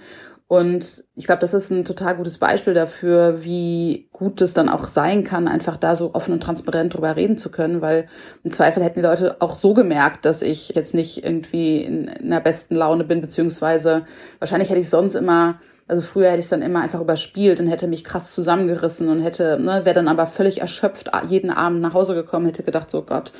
[0.48, 4.86] und ich glaube, das ist ein total gutes Beispiel dafür, wie gut es dann auch
[4.86, 8.06] sein kann, einfach da so offen und transparent drüber reden zu können, weil
[8.44, 12.30] im Zweifel hätten die Leute auch so gemerkt, dass ich jetzt nicht irgendwie in, in
[12.30, 14.04] der besten Laune bin, beziehungsweise
[14.38, 17.68] wahrscheinlich hätte ich sonst immer also früher hätte ich es dann immer einfach überspielt und
[17.68, 21.92] hätte mich krass zusammengerissen und hätte, ne, wäre dann aber völlig erschöpft jeden Abend nach
[21.92, 23.32] Hause gekommen, hätte gedacht, so Gott,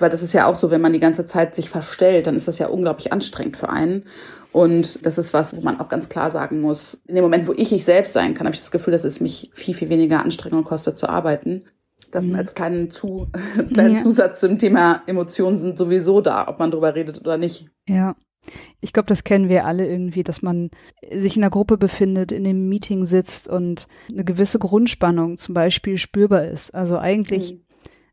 [0.00, 2.48] weil das ist ja auch so, wenn man die ganze Zeit sich verstellt, dann ist
[2.48, 4.04] das ja unglaublich anstrengend für einen.
[4.52, 7.52] Und das ist was, wo man auch ganz klar sagen muss, in dem Moment, wo
[7.52, 10.20] ich ich selbst sein kann, habe ich das Gefühl, dass es mich viel, viel weniger
[10.20, 11.64] Anstrengung kostet zu arbeiten.
[12.10, 12.36] Das mhm.
[12.36, 14.02] als kleinen, Zu als kleinen ja.
[14.02, 17.66] Zusatz zum Thema Emotionen sind sowieso da, ob man drüber redet oder nicht.
[17.86, 18.16] Ja.
[18.80, 20.70] Ich glaube, das kennen wir alle irgendwie, dass man
[21.12, 25.98] sich in einer Gruppe befindet, in einem Meeting sitzt und eine gewisse Grundspannung zum Beispiel
[25.98, 26.74] spürbar ist.
[26.74, 27.67] Also eigentlich mhm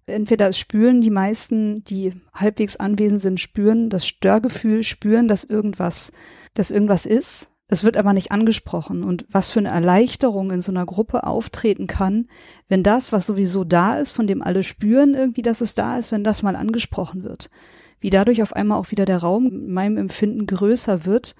[0.07, 6.11] entweder spüren die meisten, die halbwegs anwesend sind, spüren das Störgefühl, spüren, dass irgendwas,
[6.53, 7.51] dass irgendwas ist.
[7.67, 9.03] Es wird aber nicht angesprochen.
[9.03, 12.27] Und was für eine Erleichterung in so einer Gruppe auftreten kann,
[12.69, 16.11] wenn das, was sowieso da ist, von dem alle spüren irgendwie, dass es da ist,
[16.11, 17.49] wenn das mal angesprochen wird.
[17.99, 21.35] Wie dadurch auf einmal auch wieder der Raum in meinem Empfinden größer wird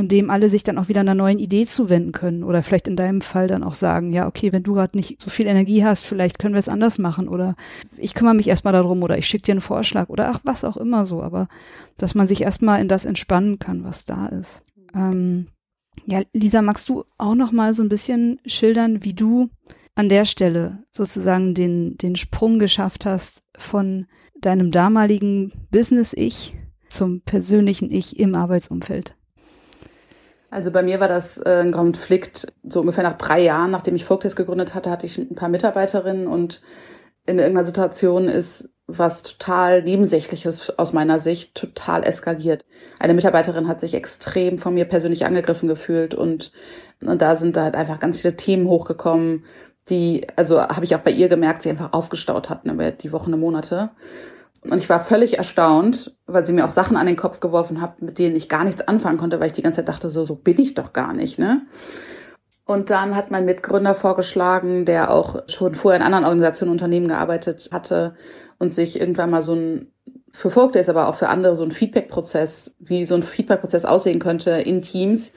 [0.00, 2.96] in dem alle sich dann auch wieder einer neuen Idee zuwenden können oder vielleicht in
[2.96, 6.04] deinem Fall dann auch sagen, ja, okay, wenn du gerade nicht so viel Energie hast,
[6.04, 7.54] vielleicht können wir es anders machen oder
[7.96, 10.76] ich kümmere mich erstmal darum oder ich schicke dir einen Vorschlag oder ach, was auch
[10.76, 11.48] immer so, aber
[11.96, 14.62] dass man sich erstmal in das entspannen kann, was da ist.
[14.94, 15.46] Ähm,
[16.06, 19.50] ja, Lisa, magst du auch noch mal so ein bisschen schildern, wie du
[19.94, 24.06] an der Stelle sozusagen den, den Sprung geschafft hast von
[24.40, 26.56] deinem damaligen Business-Ich
[26.88, 29.16] zum persönlichen Ich im Arbeitsumfeld?
[30.50, 34.04] Also bei mir war das äh, ein Konflikt, so ungefähr nach drei Jahren, nachdem ich
[34.04, 36.60] Folktest gegründet hatte, hatte ich ein paar Mitarbeiterinnen und
[37.26, 42.64] in irgendeiner Situation ist was total Nebensächliches aus meiner Sicht total eskaliert.
[42.98, 46.50] Eine Mitarbeiterin hat sich extrem von mir persönlich angegriffen gefühlt und,
[47.00, 49.44] und da sind halt einfach ganz viele Themen hochgekommen,
[49.88, 53.32] die, also habe ich auch bei ihr gemerkt, sie einfach aufgestaut hatten über die Wochen
[53.32, 53.90] und Monate.
[54.62, 58.02] Und ich war völlig erstaunt, weil sie mir auch Sachen an den Kopf geworfen hat,
[58.02, 60.36] mit denen ich gar nichts anfangen konnte, weil ich die ganze Zeit dachte, so, so
[60.36, 61.62] bin ich doch gar nicht, ne?
[62.66, 67.70] Und dann hat mein Mitgründer vorgeschlagen, der auch schon vorher in anderen Organisationen, Unternehmen gearbeitet
[67.72, 68.14] hatte
[68.58, 69.92] und sich irgendwann mal so ein,
[70.30, 74.52] für Folkdays, aber auch für andere so ein Feedback-Prozess, wie so ein Feedback-Prozess aussehen könnte
[74.52, 75.32] in Teams,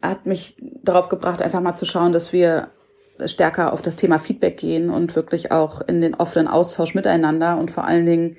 [0.00, 2.70] hat mich darauf gebracht, einfach mal zu schauen, dass wir
[3.26, 7.70] stärker auf das Thema Feedback gehen und wirklich auch in den offenen Austausch miteinander und
[7.70, 8.36] vor allen Dingen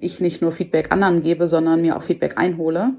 [0.00, 2.92] ich nicht nur Feedback anderen gebe, sondern mir auch Feedback einhole.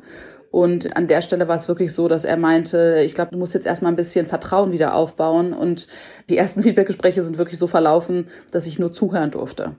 [0.52, 3.54] Und an der Stelle war es wirklich so, dass er meinte, ich glaube, du musst
[3.54, 5.54] jetzt erstmal ein bisschen Vertrauen wieder aufbauen.
[5.54, 5.88] Und
[6.28, 9.76] die ersten Feedbackgespräche sind wirklich so verlaufen, dass ich nur zuhören durfte.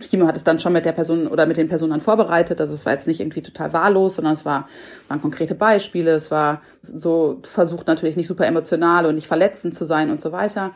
[0.00, 2.60] Timo hat es dann schon mit der Person oder mit den Personen vorbereitet.
[2.60, 4.68] Also es war jetzt nicht irgendwie total wahllos, sondern es war,
[5.06, 6.10] waren konkrete Beispiele.
[6.10, 10.32] Es war so versucht natürlich nicht super emotional und nicht verletzend zu sein und so
[10.32, 10.72] weiter.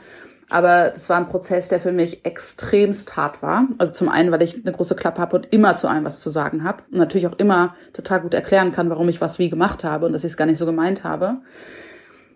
[0.53, 3.69] Aber das war ein Prozess, der für mich extremst hart war.
[3.79, 6.29] Also zum einen, weil ich eine große Klappe habe und immer zu allem was zu
[6.29, 6.83] sagen habe.
[6.93, 10.13] Und natürlich auch immer total gut erklären kann, warum ich was wie gemacht habe und
[10.13, 11.39] dass ich es gar nicht so gemeint habe.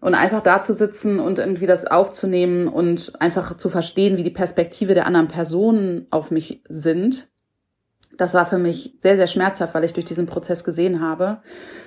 [0.00, 4.30] Und einfach da zu sitzen und irgendwie das aufzunehmen und einfach zu verstehen, wie die
[4.30, 7.28] Perspektive der anderen Personen auf mich sind,
[8.16, 11.42] das war für mich sehr, sehr schmerzhaft, weil ich durch diesen Prozess gesehen habe,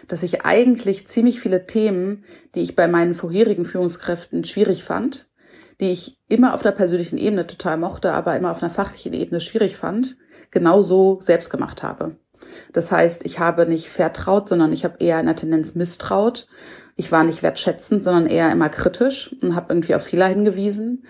[0.07, 5.28] dass ich eigentlich ziemlich viele Themen, die ich bei meinen vorherigen Führungskräften schwierig fand,
[5.79, 9.39] die ich immer auf der persönlichen Ebene total mochte, aber immer auf einer fachlichen Ebene
[9.39, 10.17] schwierig fand,
[10.51, 12.17] genauso selbst gemacht habe.
[12.73, 16.47] Das heißt, ich habe nicht vertraut, sondern ich habe eher in der Tendenz misstraut.
[16.95, 21.05] Ich war nicht wertschätzend, sondern eher immer kritisch und habe irgendwie auf Fehler hingewiesen.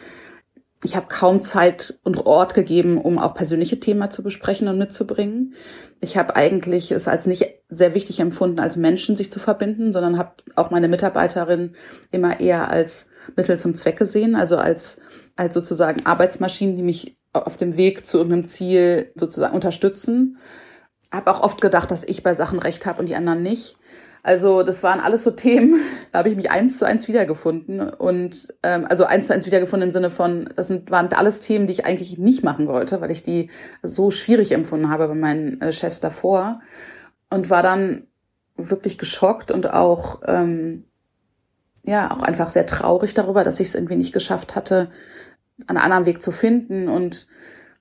[0.83, 5.55] Ich habe kaum Zeit und Ort gegeben, um auch persönliche Themen zu besprechen und mitzubringen.
[5.99, 10.17] Ich habe eigentlich es als nicht sehr wichtig empfunden, als Menschen sich zu verbinden, sondern
[10.17, 11.75] habe auch meine Mitarbeiterin
[12.11, 14.99] immer eher als Mittel zum Zwecke sehen, also als,
[15.35, 20.37] als sozusagen Arbeitsmaschinen, die mich auf dem Weg zu irgendeinem Ziel sozusagen unterstützen.
[21.11, 23.77] Habe auch oft gedacht, dass ich bei Sachen recht habe und die anderen nicht.
[24.21, 25.79] Also das waren alles so Themen,
[26.11, 29.87] da habe ich mich eins zu eins wiedergefunden und ähm, also eins zu eins wiedergefunden
[29.87, 33.11] im Sinne von, das sind, waren alles Themen, die ich eigentlich nicht machen wollte, weil
[33.11, 33.49] ich die
[33.81, 36.59] so schwierig empfunden habe bei meinen äh, Chefs davor
[37.29, 38.07] und war dann
[38.57, 40.83] wirklich geschockt und auch ähm,
[41.83, 44.91] ja auch einfach sehr traurig darüber, dass ich es irgendwie nicht geschafft hatte,
[45.67, 47.27] einen anderen Weg zu finden und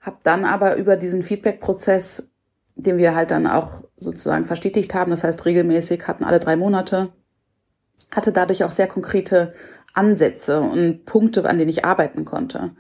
[0.01, 2.29] habe dann aber über diesen Feedback-Prozess,
[2.77, 7.13] den wir halt dann auch sozusagen verstetigt haben, das heißt regelmäßig hatten alle drei Monate,
[8.11, 9.55] hatte dadurch auch sehr konkrete
[9.95, 12.71] Ansätze und Punkte, an denen ich arbeiten konnte.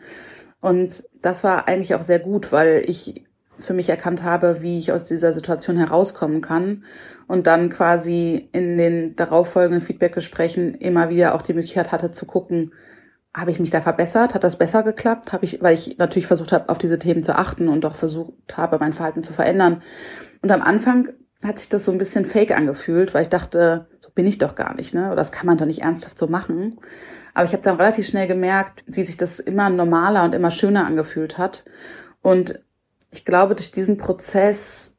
[0.60, 3.24] Und das war eigentlich auch sehr gut, weil ich
[3.58, 6.84] für mich erkannt habe, wie ich aus dieser Situation herauskommen kann
[7.26, 12.72] und dann quasi in den darauffolgenden Feedbackgesprächen immer wieder auch die Möglichkeit hatte zu gucken,
[13.34, 14.34] habe ich mich da verbessert?
[14.34, 15.32] Hat das besser geklappt?
[15.32, 18.32] Habe ich, weil ich natürlich versucht habe, auf diese Themen zu achten und auch versucht
[18.56, 19.82] habe, mein Verhalten zu verändern.
[20.42, 21.10] Und am Anfang
[21.44, 24.54] hat sich das so ein bisschen fake angefühlt, weil ich dachte, so bin ich doch
[24.54, 25.06] gar nicht, ne?
[25.06, 26.80] Oder das kann man doch nicht ernsthaft so machen.
[27.34, 30.86] Aber ich habe dann relativ schnell gemerkt, wie sich das immer normaler und immer schöner
[30.86, 31.64] angefühlt hat.
[32.22, 32.60] Und
[33.10, 34.94] ich glaube, durch diesen Prozess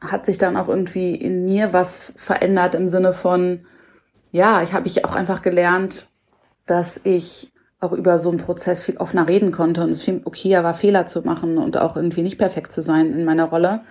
[0.00, 3.66] hat sich dann auch irgendwie in mir was verändert im Sinne von,
[4.30, 6.08] ja, ich habe ich auch einfach gelernt,
[6.66, 10.64] dass ich auch über so einen Prozess viel offener reden konnte und es viel okayer
[10.64, 13.82] war, Fehler zu machen und auch irgendwie nicht perfekt zu sein in meiner Rolle.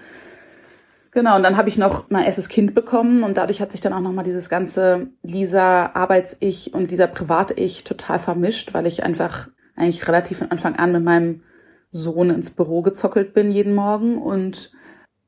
[1.11, 3.93] Genau, und dann habe ich noch mein erstes Kind bekommen und dadurch hat sich dann
[3.93, 10.07] auch nochmal dieses ganze Lisa Arbeits-Ich und dieser Privat-Ich total vermischt, weil ich einfach eigentlich
[10.07, 11.43] relativ von Anfang an mit meinem
[11.91, 14.71] Sohn ins Büro gezockelt bin jeden Morgen und,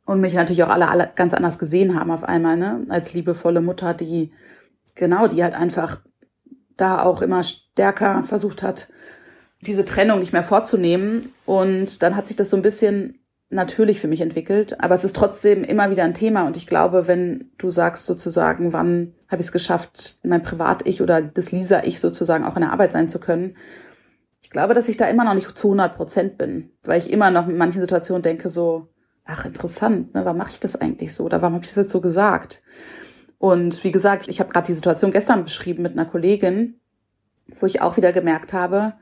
[0.06, 2.86] und mich natürlich auch alle, alle ganz anders gesehen haben auf einmal, ne?
[2.90, 4.32] Als liebevolle Mutter, die,
[4.96, 6.02] genau, die halt einfach
[6.78, 8.90] da auch immer stärker versucht hat,
[9.62, 11.34] diese Trennung nicht mehr vorzunehmen.
[11.46, 13.20] Und dann hat sich das so ein bisschen
[13.50, 14.80] natürlich für mich entwickelt.
[14.80, 16.46] Aber es ist trotzdem immer wieder ein Thema.
[16.46, 21.22] Und ich glaube, wenn du sagst sozusagen, wann habe ich es geschafft, mein Privat-Ich oder
[21.22, 23.56] das Lisa-Ich sozusagen auch in der Arbeit sein zu können,
[24.50, 27.30] ich glaube, dass ich da immer noch nicht zu 100 Prozent bin, weil ich immer
[27.30, 28.88] noch in manchen Situationen denke so,
[29.24, 31.92] ach interessant, ne, warum mache ich das eigentlich so oder warum habe ich das jetzt
[31.92, 32.64] so gesagt?
[33.38, 36.80] Und wie gesagt, ich habe gerade die Situation gestern beschrieben mit einer Kollegin,
[37.60, 38.94] wo ich auch wieder gemerkt habe,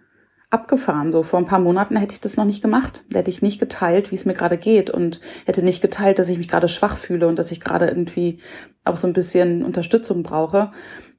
[0.49, 1.12] abgefahren.
[1.12, 3.05] So vor ein paar Monaten hätte ich das noch nicht gemacht.
[3.10, 6.27] Da hätte ich nicht geteilt, wie es mir gerade geht und hätte nicht geteilt, dass
[6.27, 8.41] ich mich gerade schwach fühle und dass ich gerade irgendwie
[8.83, 10.71] auch so ein bisschen Unterstützung brauche.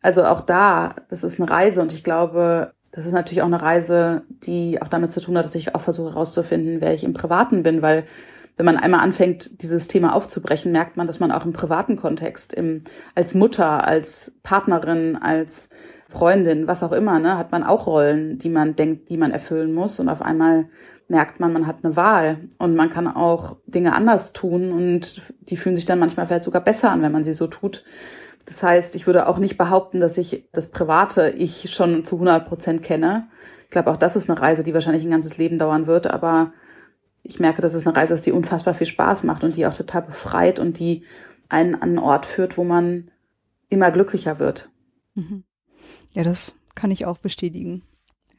[0.02, 3.62] Also auch da, das ist eine Reise und ich glaube, das ist natürlich auch eine
[3.62, 7.12] Reise, die auch damit zu tun hat, dass ich auch versuche herauszufinden, wer ich im
[7.12, 8.02] Privaten bin, weil
[8.56, 12.52] wenn man einmal anfängt, dieses Thema aufzubrechen, merkt man, dass man auch im privaten Kontext,
[12.52, 12.82] im,
[13.14, 15.68] als Mutter, als Partnerin, als
[16.08, 19.72] Freundin, was auch immer, ne, hat man auch Rollen, die man denkt, die man erfüllen
[19.72, 20.00] muss.
[20.00, 20.68] Und auf einmal
[21.06, 25.56] merkt man, man hat eine Wahl und man kann auch Dinge anders tun und die
[25.56, 27.84] fühlen sich dann manchmal vielleicht sogar besser an, wenn man sie so tut.
[28.49, 32.49] Das heißt, ich würde auch nicht behaupten, dass ich das private Ich schon zu 100
[32.49, 33.28] Prozent kenne.
[33.64, 36.07] Ich glaube, auch das ist eine Reise, die wahrscheinlich ein ganzes Leben dauern wird.
[36.07, 36.55] Aber
[37.22, 39.74] ich merke, dass es eine Reise ist, die unfassbar viel Spaß macht und die auch
[39.74, 41.05] total befreit und die
[41.51, 43.11] einen an einen Ort führt, wo man
[43.68, 44.70] immer glücklicher wird.
[45.14, 45.44] Mhm.
[46.12, 47.82] Ja, das kann ich auch bestätigen.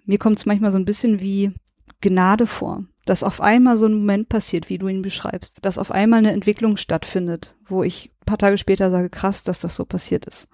[0.05, 1.51] Mir kommt es manchmal so ein bisschen wie
[2.01, 5.91] Gnade vor, dass auf einmal so ein Moment passiert, wie du ihn beschreibst, dass auf
[5.91, 9.83] einmal eine Entwicklung stattfindet, wo ich ein paar Tage später sage, krass, dass das so
[9.83, 10.47] passiert ist.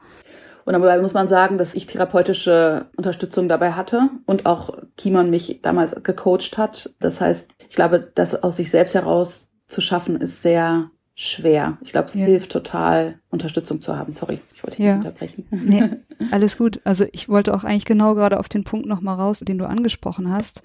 [0.64, 5.60] Und dabei muss man sagen, dass ich therapeutische Unterstützung dabei hatte und auch Kimon mich
[5.64, 6.96] damals gecoacht hat.
[7.00, 11.78] Das heißt, ich glaube, das aus sich selbst heraus zu schaffen, ist sehr schwer.
[11.82, 12.26] Ich glaube, es ja.
[12.26, 14.14] hilft total, Unterstützung zu haben.
[14.14, 14.96] Sorry, ich wollte dich ja.
[14.96, 15.46] unterbrechen.
[15.52, 15.90] Nee,
[16.32, 16.80] alles gut.
[16.86, 20.32] Also ich wollte auch eigentlich genau gerade auf den Punkt nochmal raus, den du angesprochen
[20.32, 20.64] hast.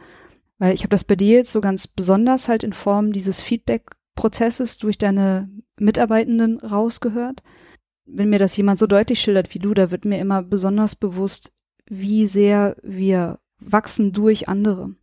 [0.61, 4.77] Weil ich habe das bei dir jetzt so ganz besonders halt in Form dieses Feedback-Prozesses
[4.77, 5.49] durch deine
[5.79, 7.43] Mitarbeitenden rausgehört.
[8.05, 11.51] Wenn mir das jemand so deutlich schildert wie du, da wird mir immer besonders bewusst,
[11.87, 14.95] wie sehr wir wachsen durch andere.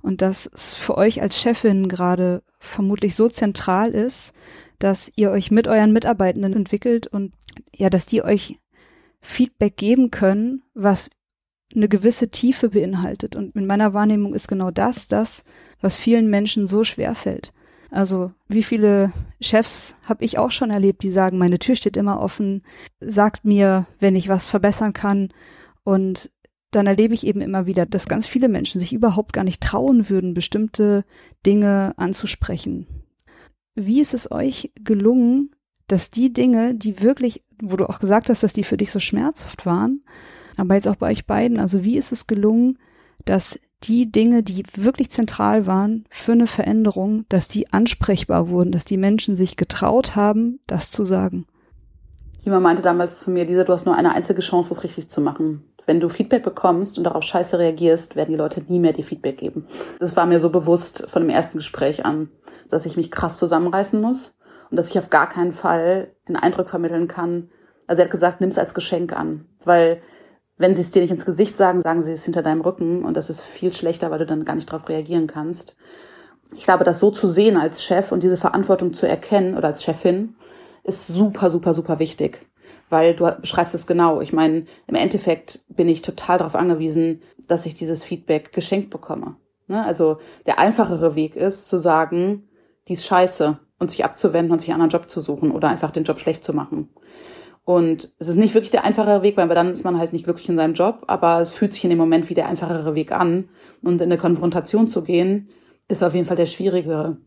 [0.00, 4.32] Und dass es für euch als Chefin gerade vermutlich so zentral ist,
[4.78, 7.34] dass ihr euch mit euren Mitarbeitenden entwickelt und
[7.74, 8.60] ja, dass die euch
[9.20, 11.10] Feedback geben können, was
[11.74, 13.36] eine gewisse Tiefe beinhaltet.
[13.36, 15.44] Und in meiner Wahrnehmung ist genau das das,
[15.80, 17.52] was vielen Menschen so schwer fällt.
[17.90, 22.20] Also wie viele Chefs habe ich auch schon erlebt, die sagen, meine Tür steht immer
[22.20, 22.62] offen,
[23.00, 25.30] sagt mir, wenn ich was verbessern kann.
[25.82, 26.30] Und
[26.70, 30.08] dann erlebe ich eben immer wieder, dass ganz viele Menschen sich überhaupt gar nicht trauen
[30.08, 31.04] würden, bestimmte
[31.44, 32.86] Dinge anzusprechen,
[33.74, 35.50] wie ist es euch gelungen,
[35.86, 39.00] dass die Dinge, die wirklich, wo du auch gesagt hast, dass die für dich so
[39.00, 40.04] schmerzhaft waren,
[40.60, 42.78] aber jetzt auch bei euch beiden, also wie ist es gelungen,
[43.24, 48.84] dass die Dinge, die wirklich zentral waren für eine Veränderung, dass die ansprechbar wurden, dass
[48.84, 51.46] die Menschen sich getraut haben, das zu sagen?
[52.42, 55.20] Jemand meinte damals zu mir, Lisa, du hast nur eine einzige Chance, das richtig zu
[55.20, 55.64] machen.
[55.86, 59.38] Wenn du Feedback bekommst und darauf scheiße reagierst, werden die Leute nie mehr dir Feedback
[59.38, 59.66] geben.
[59.98, 62.28] Das war mir so bewusst von dem ersten Gespräch an
[62.70, 64.32] dass ich mich krass zusammenreißen muss
[64.70, 67.50] und dass ich auf gar keinen Fall den Eindruck vermitteln kann.
[67.86, 70.00] Also er hat gesagt, nimm es als Geschenk an, weil
[70.60, 73.16] wenn sie es dir nicht ins Gesicht sagen, sagen sie es hinter deinem Rücken und
[73.16, 75.74] das ist viel schlechter, weil du dann gar nicht darauf reagieren kannst.
[76.54, 79.82] Ich glaube, das so zu sehen als Chef und diese Verantwortung zu erkennen oder als
[79.82, 80.34] Chefin
[80.84, 82.46] ist super, super, super wichtig.
[82.90, 84.20] Weil du beschreibst es genau.
[84.20, 89.36] Ich meine, im Endeffekt bin ich total darauf angewiesen, dass ich dieses Feedback geschenkt bekomme.
[89.66, 89.82] Ne?
[89.82, 92.48] Also der einfachere Weg ist zu sagen,
[92.86, 95.90] die ist scheiße und sich abzuwenden und sich einen anderen Job zu suchen oder einfach
[95.90, 96.90] den Job schlecht zu machen.
[97.64, 100.48] Und es ist nicht wirklich der einfachere Weg, weil dann ist man halt nicht glücklich
[100.48, 103.48] in seinem Job, aber es fühlt sich in dem Moment wie der einfachere Weg an.
[103.82, 105.48] Und in eine Konfrontation zu gehen,
[105.88, 107.18] ist auf jeden Fall der schwierigere.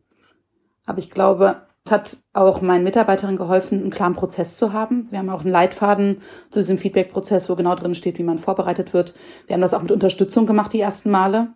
[0.86, 5.08] Aber ich glaube, es hat auch meinen Mitarbeiterinnen geholfen, einen klaren Prozess zu haben.
[5.12, 8.94] Wir haben auch einen Leitfaden zu diesem Feedback-Prozess, wo genau drin steht, wie man vorbereitet
[8.94, 9.14] wird.
[9.48, 11.54] Wir haben das auch mit Unterstützung gemacht die ersten Male,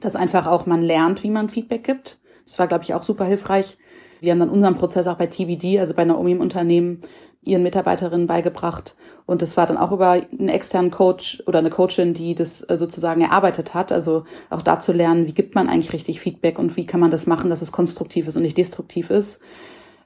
[0.00, 2.18] dass einfach auch man lernt, wie man Feedback gibt.
[2.46, 3.76] Das war, glaube ich, auch super hilfreich.
[4.20, 7.02] Wir haben dann unseren Prozess auch bei TBD, also bei Naomi im Unternehmen,
[7.42, 8.94] ihren Mitarbeiterinnen beigebracht.
[9.26, 12.76] Und das war dann auch über einen externen Coach oder eine Coachin, die das äh,
[12.76, 13.92] sozusagen erarbeitet hat.
[13.92, 17.10] Also auch da zu lernen, wie gibt man eigentlich richtig Feedback und wie kann man
[17.10, 19.40] das machen, dass es konstruktiv ist und nicht destruktiv ist.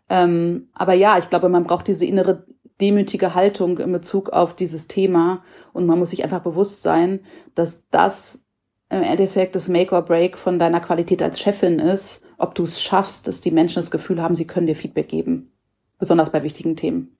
[0.09, 2.47] Ähm, aber ja, ich glaube, man braucht diese innere
[2.81, 7.21] demütige Haltung in Bezug auf dieses Thema und man muss sich einfach bewusst sein,
[7.55, 8.43] dass das
[8.89, 12.83] im Endeffekt das Make or Break von deiner Qualität als Chefin ist ob du es
[12.83, 15.53] schaffst, dass die Menschen das Gefühl haben, sie können dir Feedback geben.
[15.99, 17.16] Besonders bei wichtigen Themen.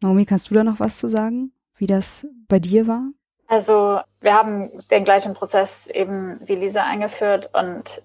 [0.00, 3.10] Naomi, kannst du da noch was zu sagen, wie das bei dir war?
[3.48, 8.02] Also wir haben den gleichen Prozess eben wie Lisa eingeführt und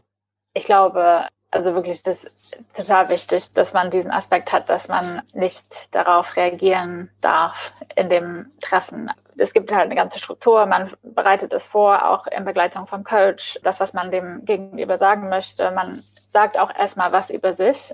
[0.54, 5.22] ich glaube, also wirklich das ist total wichtig, dass man diesen Aspekt hat, dass man
[5.34, 9.10] nicht darauf reagieren darf in dem Treffen.
[9.38, 13.60] Es gibt halt eine ganze Struktur, man bereitet es vor, auch in Begleitung vom Coach,
[13.64, 15.72] das, was man dem Gegenüber sagen möchte.
[15.72, 17.94] Man sagt auch erstmal was über sich.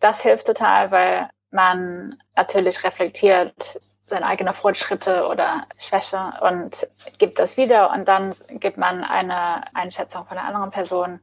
[0.00, 6.88] Das hilft total, weil man natürlich reflektiert seine eigenen Fortschritte oder Schwäche und
[7.18, 11.20] gibt das wieder und dann gibt man eine Einschätzung von der anderen Person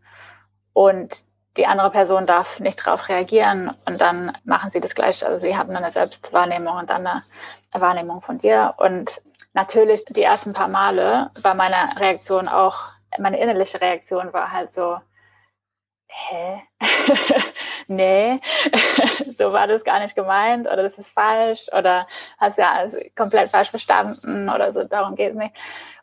[0.73, 1.23] und
[1.57, 5.25] die andere Person darf nicht darauf reagieren und dann machen sie das gleich.
[5.25, 7.23] Also sie haben eine Selbstwahrnehmung und dann eine
[7.73, 8.75] Wahrnehmung von dir.
[8.77, 9.21] Und
[9.53, 12.83] natürlich die ersten paar Male war meine Reaktion auch,
[13.17, 14.99] meine innerliche Reaktion war halt so,
[16.09, 16.61] hä?
[17.87, 18.39] nee,
[19.37, 22.07] so war das gar nicht gemeint oder das ist falsch oder
[22.37, 25.55] hast ja alles komplett falsch verstanden oder so, darum geht es nicht.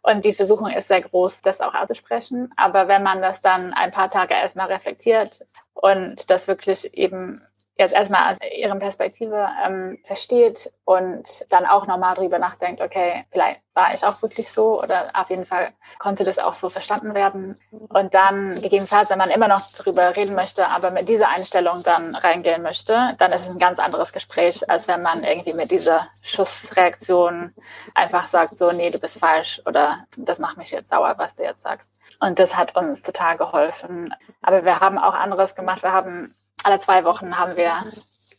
[0.02, 2.52] Und die Versuchung ist sehr groß, das auch auszusprechen.
[2.56, 5.44] Aber wenn man das dann ein paar Tage erstmal reflektiert
[5.74, 7.42] und das wirklich eben
[7.76, 13.60] jetzt erstmal aus ihren Perspektive ähm, versteht und dann auch nochmal drüber nachdenkt, okay, vielleicht
[13.74, 17.54] war ich auch wirklich so oder auf jeden Fall konnte das auch so verstanden werden.
[17.70, 22.14] Und dann gegebenenfalls, wenn man immer noch drüber reden möchte, aber mit dieser Einstellung dann
[22.14, 26.08] reingehen möchte, dann ist es ein ganz anderes Gespräch, als wenn man irgendwie mit dieser
[26.22, 27.52] Schussreaktion
[27.94, 31.42] einfach sagt, so, nee, du bist falsch oder das macht mich jetzt sauer, was du
[31.42, 31.90] jetzt sagst.
[32.20, 34.14] Und das hat uns total geholfen.
[34.40, 35.82] Aber wir haben auch anderes gemacht.
[35.82, 36.34] Wir haben
[36.66, 37.72] alle zwei Wochen haben wir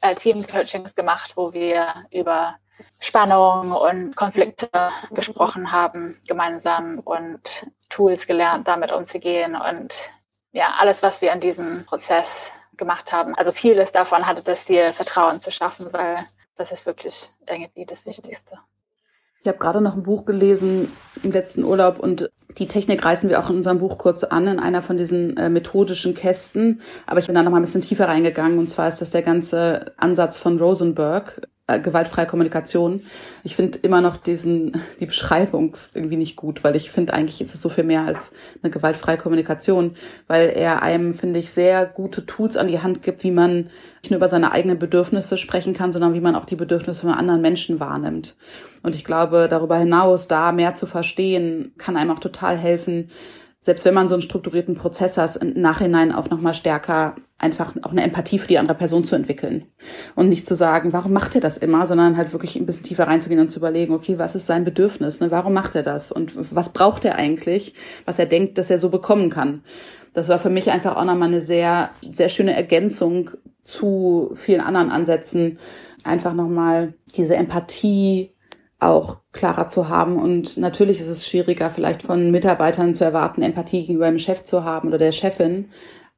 [0.01, 2.57] äh, Team-Coachings gemacht, wo wir über
[2.99, 4.69] Spannung und Konflikte
[5.11, 7.41] gesprochen haben gemeinsam und
[7.89, 9.93] Tools gelernt, damit umzugehen und
[10.51, 13.33] ja, alles, was wir in diesem Prozess gemacht haben.
[13.35, 16.19] Also vieles davon hatte das Ziel, Vertrauen zu schaffen, weil
[16.57, 18.59] das ist wirklich irgendwie das Wichtigste.
[19.41, 20.91] Ich habe gerade noch ein Buch gelesen
[21.23, 24.59] im letzten Urlaub und die Technik reißen wir auch in unserem Buch kurz an, in
[24.59, 26.81] einer von diesen äh, methodischen Kästen.
[27.05, 28.57] Aber ich bin da noch mal ein bisschen tiefer reingegangen.
[28.57, 33.03] Und zwar ist das der ganze Ansatz von Rosenberg, äh, gewaltfreie Kommunikation.
[33.43, 37.53] Ich finde immer noch diesen, die Beschreibung irgendwie nicht gut, weil ich finde, eigentlich ist
[37.53, 38.31] es so viel mehr als
[38.63, 39.95] eine gewaltfreie Kommunikation,
[40.27, 43.69] weil er einem, finde ich, sehr gute Tools an die Hand gibt, wie man
[44.01, 47.11] nicht nur über seine eigenen Bedürfnisse sprechen kann, sondern wie man auch die Bedürfnisse von
[47.11, 48.35] anderen Menschen wahrnimmt.
[48.81, 53.09] Und ich glaube, darüber hinaus, da mehr zu verstehen, kann einem auch total helfen,
[53.67, 57.91] selbst wenn man so einen strukturierten Prozess hat, im Nachhinein auch nochmal stärker einfach auch
[57.91, 59.65] eine Empathie für die andere Person zu entwickeln.
[60.15, 63.07] Und nicht zu sagen, warum macht er das immer, sondern halt wirklich ein bisschen tiefer
[63.07, 65.19] reinzugehen und zu überlegen, okay, was ist sein Bedürfnis?
[65.19, 65.31] Ne?
[65.31, 66.13] Warum macht er das?
[66.13, 67.73] Und was braucht er eigentlich,
[68.05, 69.63] was er denkt, dass er so bekommen kann?
[70.13, 73.31] Das war für mich einfach auch nochmal eine sehr, sehr schöne Ergänzung
[73.65, 75.59] zu vielen anderen Ansätzen.
[76.05, 78.31] Einfach nochmal diese Empathie
[78.79, 80.17] auch klarer zu haben.
[80.17, 84.63] Und natürlich ist es schwieriger, vielleicht von Mitarbeitern zu erwarten, Empathie gegenüber dem Chef zu
[84.63, 85.69] haben oder der Chefin.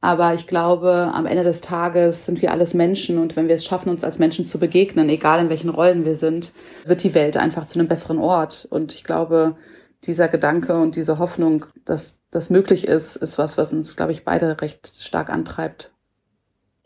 [0.02, 3.66] Aber ich glaube, am Ende des Tages sind wir alles Menschen und wenn wir es
[3.66, 6.54] schaffen, uns als Menschen zu begegnen, egal in welchen Rollen wir sind,
[6.86, 8.66] wird die Welt einfach zu einem besseren Ort.
[8.70, 9.58] Und ich glaube,
[10.06, 14.24] dieser Gedanke und diese Hoffnung, dass das möglich ist, ist was, was uns, glaube ich,
[14.24, 15.92] beide recht stark antreibt.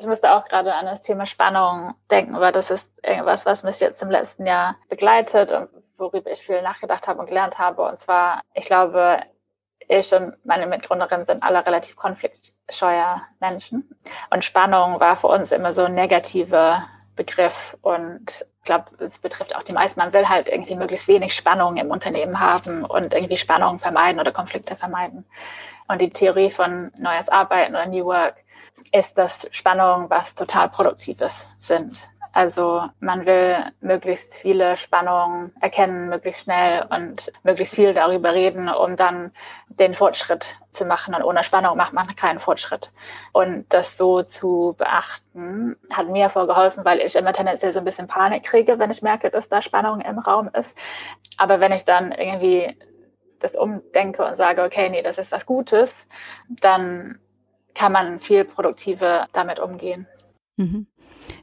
[0.03, 3.79] Ich musste auch gerade an das Thema Spannung denken, weil das ist irgendwas, was mich
[3.79, 7.83] jetzt im letzten Jahr begleitet und worüber ich viel nachgedacht habe und gelernt habe.
[7.83, 9.21] Und zwar, ich glaube,
[9.87, 13.97] ich und meine Mitgründerin sind alle relativ konfliktscheuer Menschen.
[14.29, 16.83] Und Spannung war für uns immer so ein negativer
[17.15, 17.77] Begriff.
[17.81, 20.01] Und ich glaube, es betrifft auch die meisten.
[20.01, 24.33] Man will halt irgendwie möglichst wenig Spannung im Unternehmen haben und irgendwie Spannung vermeiden oder
[24.33, 25.25] Konflikte vermeiden.
[25.87, 28.42] Und die Theorie von neues Arbeiten oder New Work
[28.91, 31.97] ist, dass Spannungen was total Produktives sind.
[32.35, 38.97] Also man will möglichst viele Spannungen erkennen, möglichst schnell und möglichst viel darüber reden, um
[38.97, 39.31] dann
[39.69, 41.13] den Fortschritt zu machen.
[41.13, 42.91] Und ohne Spannung macht man keinen Fortschritt.
[43.33, 48.07] Und das so zu beachten, hat mir vorgeholfen, weil ich immer tendenziell so ein bisschen
[48.07, 50.75] Panik kriege, wenn ich merke, dass da Spannung im Raum ist.
[51.37, 52.75] Aber wenn ich dann irgendwie
[53.39, 56.07] das umdenke und sage, okay, nee, das ist was Gutes,
[56.49, 57.19] dann
[57.73, 60.07] kann man viel produktiver damit umgehen.
[60.57, 60.87] Mhm.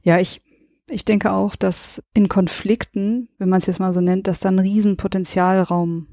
[0.03, 0.43] Ja, ich
[0.91, 4.49] ich denke auch, dass in Konflikten, wenn man es jetzt mal so nennt, dass da
[4.49, 6.09] ein Riesenpotenzialraum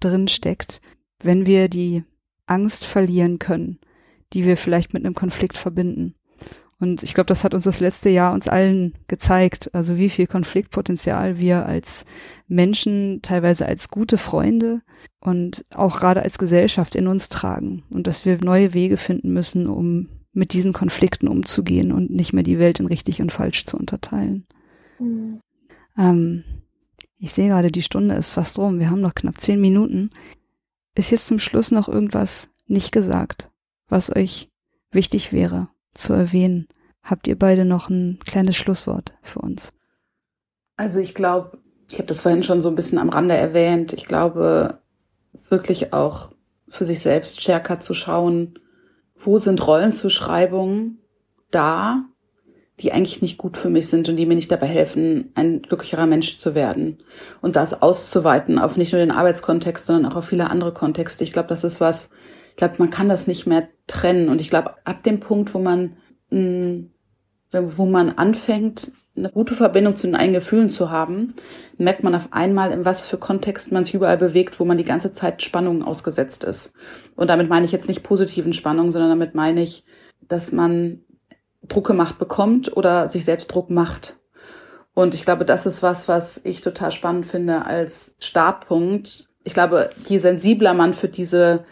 [0.00, 0.80] drin steckt,
[1.22, 2.04] wenn wir die
[2.46, 3.80] Angst verlieren können,
[4.32, 6.14] die wir vielleicht mit einem Konflikt verbinden.
[6.80, 10.28] Und ich glaube, das hat uns das letzte Jahr uns allen gezeigt, also wie viel
[10.28, 12.06] Konfliktpotenzial wir als
[12.46, 14.82] Menschen, teilweise als gute Freunde
[15.20, 19.66] und auch gerade als Gesellschaft in uns tragen und dass wir neue Wege finden müssen,
[19.66, 23.76] um mit diesen Konflikten umzugehen und nicht mehr die Welt in richtig und falsch zu
[23.76, 24.46] unterteilen.
[25.00, 25.40] Mhm.
[25.98, 26.44] Ähm,
[27.18, 28.78] ich sehe gerade, die Stunde ist fast rum.
[28.78, 30.10] Wir haben noch knapp zehn Minuten.
[30.94, 33.50] Ist jetzt zum Schluss noch irgendwas nicht gesagt,
[33.88, 34.48] was euch
[34.92, 35.68] wichtig wäre
[35.98, 36.68] zu erwähnen?
[37.02, 39.72] Habt ihr beide noch ein kleines Schlusswort für uns?
[40.76, 41.58] Also ich glaube,
[41.90, 43.92] ich habe das vorhin schon so ein bisschen am Rande erwähnt.
[43.92, 44.78] Ich glaube,
[45.48, 46.30] wirklich auch
[46.68, 48.58] für sich selbst stärker zu schauen,
[49.16, 50.98] wo sind Rollenzuschreibungen
[51.50, 52.04] da,
[52.80, 56.06] die eigentlich nicht gut für mich sind und die mir nicht dabei helfen, ein glücklicherer
[56.06, 56.98] Mensch zu werden.
[57.40, 61.24] Und das auszuweiten auf nicht nur den Arbeitskontext, sondern auch auf viele andere Kontexte.
[61.24, 62.08] Ich glaube, das ist was,
[62.58, 64.28] glaube, man kann das nicht mehr trennen.
[64.28, 65.96] Und ich glaube, ab dem Punkt, wo man,
[66.30, 66.84] mh,
[67.52, 71.34] wo man anfängt, eine gute Verbindung zu den eigenen Gefühlen zu haben,
[71.76, 74.84] merkt man auf einmal, in was für Kontext man sich überall bewegt, wo man die
[74.84, 76.72] ganze Zeit Spannungen ausgesetzt ist.
[77.16, 79.84] Und damit meine ich jetzt nicht positiven Spannungen, sondern damit meine ich,
[80.28, 81.00] dass man
[81.66, 84.18] Druck gemacht bekommt oder sich selbst Druck macht.
[84.94, 89.28] Und ich glaube, das ist was, was ich total spannend finde als Startpunkt.
[89.44, 91.64] Ich glaube, je sensibler man für diese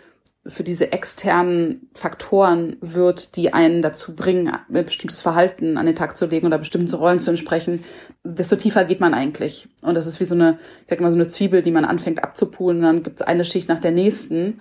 [0.49, 6.16] für diese externen Faktoren wird, die einen dazu bringen, ein bestimmtes Verhalten an den Tag
[6.16, 7.84] zu legen oder bestimmten Rollen zu entsprechen,
[8.24, 9.68] desto tiefer geht man eigentlich.
[9.82, 12.22] Und das ist wie so eine, ich sag mal, so eine Zwiebel, die man anfängt
[12.22, 14.61] abzupulen dann gibt es eine Schicht nach der nächsten.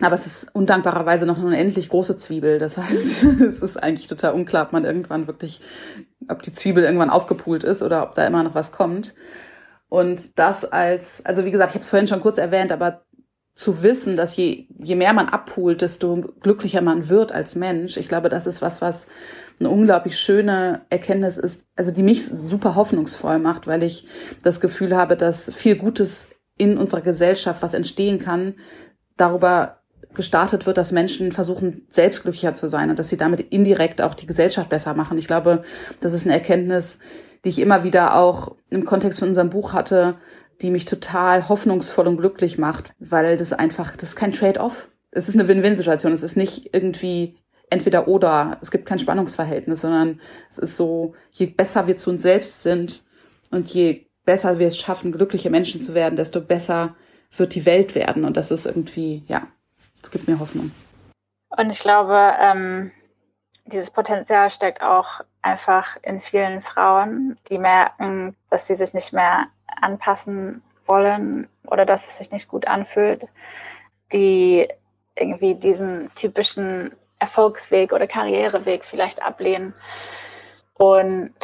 [0.00, 2.58] Aber es ist undankbarerweise noch eine unendlich große Zwiebel.
[2.58, 5.60] Das heißt, es ist eigentlich total unklar, ob man irgendwann wirklich,
[6.28, 9.14] ob die Zwiebel irgendwann aufgepult ist oder ob da immer noch was kommt.
[9.88, 13.02] Und das als, also wie gesagt, ich habe es vorhin schon kurz erwähnt, aber
[13.54, 17.96] zu wissen, dass je, je mehr man abholt, desto glücklicher man wird als Mensch.
[17.96, 19.06] Ich glaube, das ist was, was
[19.60, 24.06] eine unglaublich schöne Erkenntnis ist, also die mich super hoffnungsvoll macht, weil ich
[24.42, 28.54] das Gefühl habe, dass viel Gutes in unserer Gesellschaft, was entstehen kann,
[29.16, 29.78] darüber
[30.14, 34.14] gestartet wird, dass Menschen versuchen, selbst glücklicher zu sein und dass sie damit indirekt auch
[34.14, 35.18] die Gesellschaft besser machen.
[35.18, 35.62] Ich glaube,
[36.00, 36.98] das ist eine Erkenntnis,
[37.44, 40.16] die ich immer wieder auch im Kontext von unserem Buch hatte,
[40.60, 44.88] die mich total hoffnungsvoll und glücklich macht, weil das einfach, das ist kein Trade-off.
[45.10, 46.12] Es ist eine Win-Win-Situation.
[46.12, 47.36] Es ist nicht irgendwie
[47.70, 48.58] entweder oder.
[48.60, 53.04] Es gibt kein Spannungsverhältnis, sondern es ist so, je besser wir zu uns selbst sind
[53.50, 56.94] und je besser wir es schaffen, glückliche Menschen zu werden, desto besser
[57.36, 58.24] wird die Welt werden.
[58.24, 59.46] Und das ist irgendwie, ja,
[60.02, 60.70] es gibt mir Hoffnung.
[61.56, 62.92] Und ich glaube, ähm,
[63.66, 69.48] dieses Potenzial steckt auch einfach in vielen Frauen, die merken, dass sie sich nicht mehr
[69.80, 73.26] anpassen wollen oder dass es sich nicht gut anfühlt,
[74.12, 74.68] die
[75.14, 79.74] irgendwie diesen typischen Erfolgsweg oder Karriereweg vielleicht ablehnen
[80.74, 81.34] und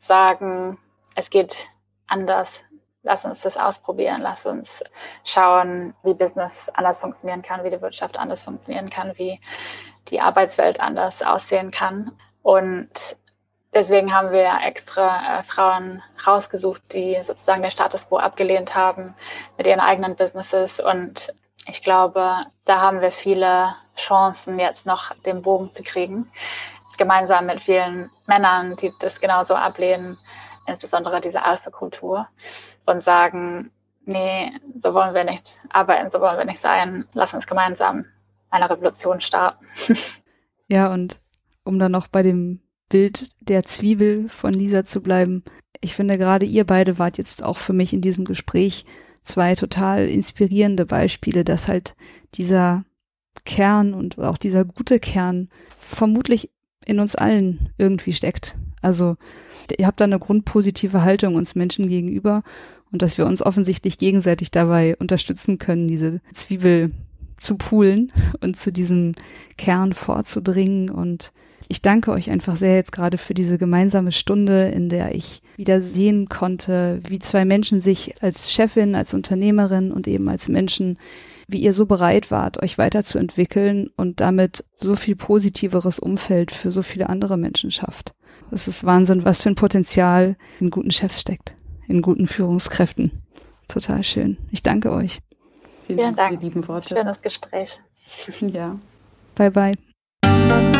[0.00, 0.78] sagen,
[1.14, 1.68] es geht
[2.06, 2.60] anders.
[3.02, 4.20] Lass uns das ausprobieren.
[4.20, 4.82] Lass uns
[5.24, 9.40] schauen, wie Business anders funktionieren kann, wie die Wirtschaft anders funktionieren kann, wie
[10.08, 12.12] die Arbeitswelt anders aussehen kann.
[12.42, 13.16] Und
[13.72, 19.14] deswegen haben wir extra äh, Frauen rausgesucht, die sozusagen den Status quo abgelehnt haben
[19.56, 20.80] mit ihren eigenen Businesses.
[20.80, 21.34] Und
[21.66, 26.30] ich glaube, da haben wir viele Chancen, jetzt noch den Bogen zu kriegen.
[26.98, 30.18] Gemeinsam mit vielen Männern, die das genauso ablehnen,
[30.66, 32.28] insbesondere diese Alpha-Kultur,
[32.86, 33.70] und sagen,
[34.04, 34.52] nee,
[34.82, 37.06] so wollen wir nicht arbeiten, so wollen wir nicht sein.
[37.14, 38.04] Lass uns gemeinsam
[38.50, 39.66] eine Revolution starten.
[40.72, 41.20] Ja, und
[41.64, 45.42] um dann noch bei dem Bild der Zwiebel von Lisa zu bleiben.
[45.80, 48.84] Ich finde gerade ihr beide wart jetzt auch für mich in diesem Gespräch
[49.22, 51.96] zwei total inspirierende Beispiele, dass halt
[52.34, 52.84] dieser
[53.44, 56.50] Kern und auch dieser gute Kern vermutlich
[56.84, 58.58] in uns allen irgendwie steckt.
[58.82, 59.16] Also
[59.78, 62.42] ihr habt da eine grundpositive Haltung uns Menschen gegenüber
[62.90, 66.90] und dass wir uns offensichtlich gegenseitig dabei unterstützen können, diese Zwiebel
[67.36, 69.14] zu poolen und zu diesem
[69.56, 71.32] Kern vorzudringen und
[71.68, 75.80] ich danke euch einfach sehr jetzt gerade für diese gemeinsame Stunde, in der ich wieder
[75.80, 80.98] sehen konnte, wie zwei Menschen sich als Chefin, als Unternehmerin und eben als Menschen,
[81.48, 86.82] wie ihr so bereit wart, euch weiterzuentwickeln und damit so viel positiveres Umfeld für so
[86.82, 88.14] viele andere Menschen schafft.
[88.50, 91.54] Es ist Wahnsinn, was für ein Potenzial in guten Chefs steckt,
[91.86, 93.12] in guten Führungskräften.
[93.68, 94.38] Total schön.
[94.50, 95.20] Ich danke euch.
[95.86, 96.96] Vielen, Dank, lieben Worte.
[96.96, 97.78] Schönes Gespräch.
[98.40, 98.76] Ja.
[99.36, 100.79] Bye bye.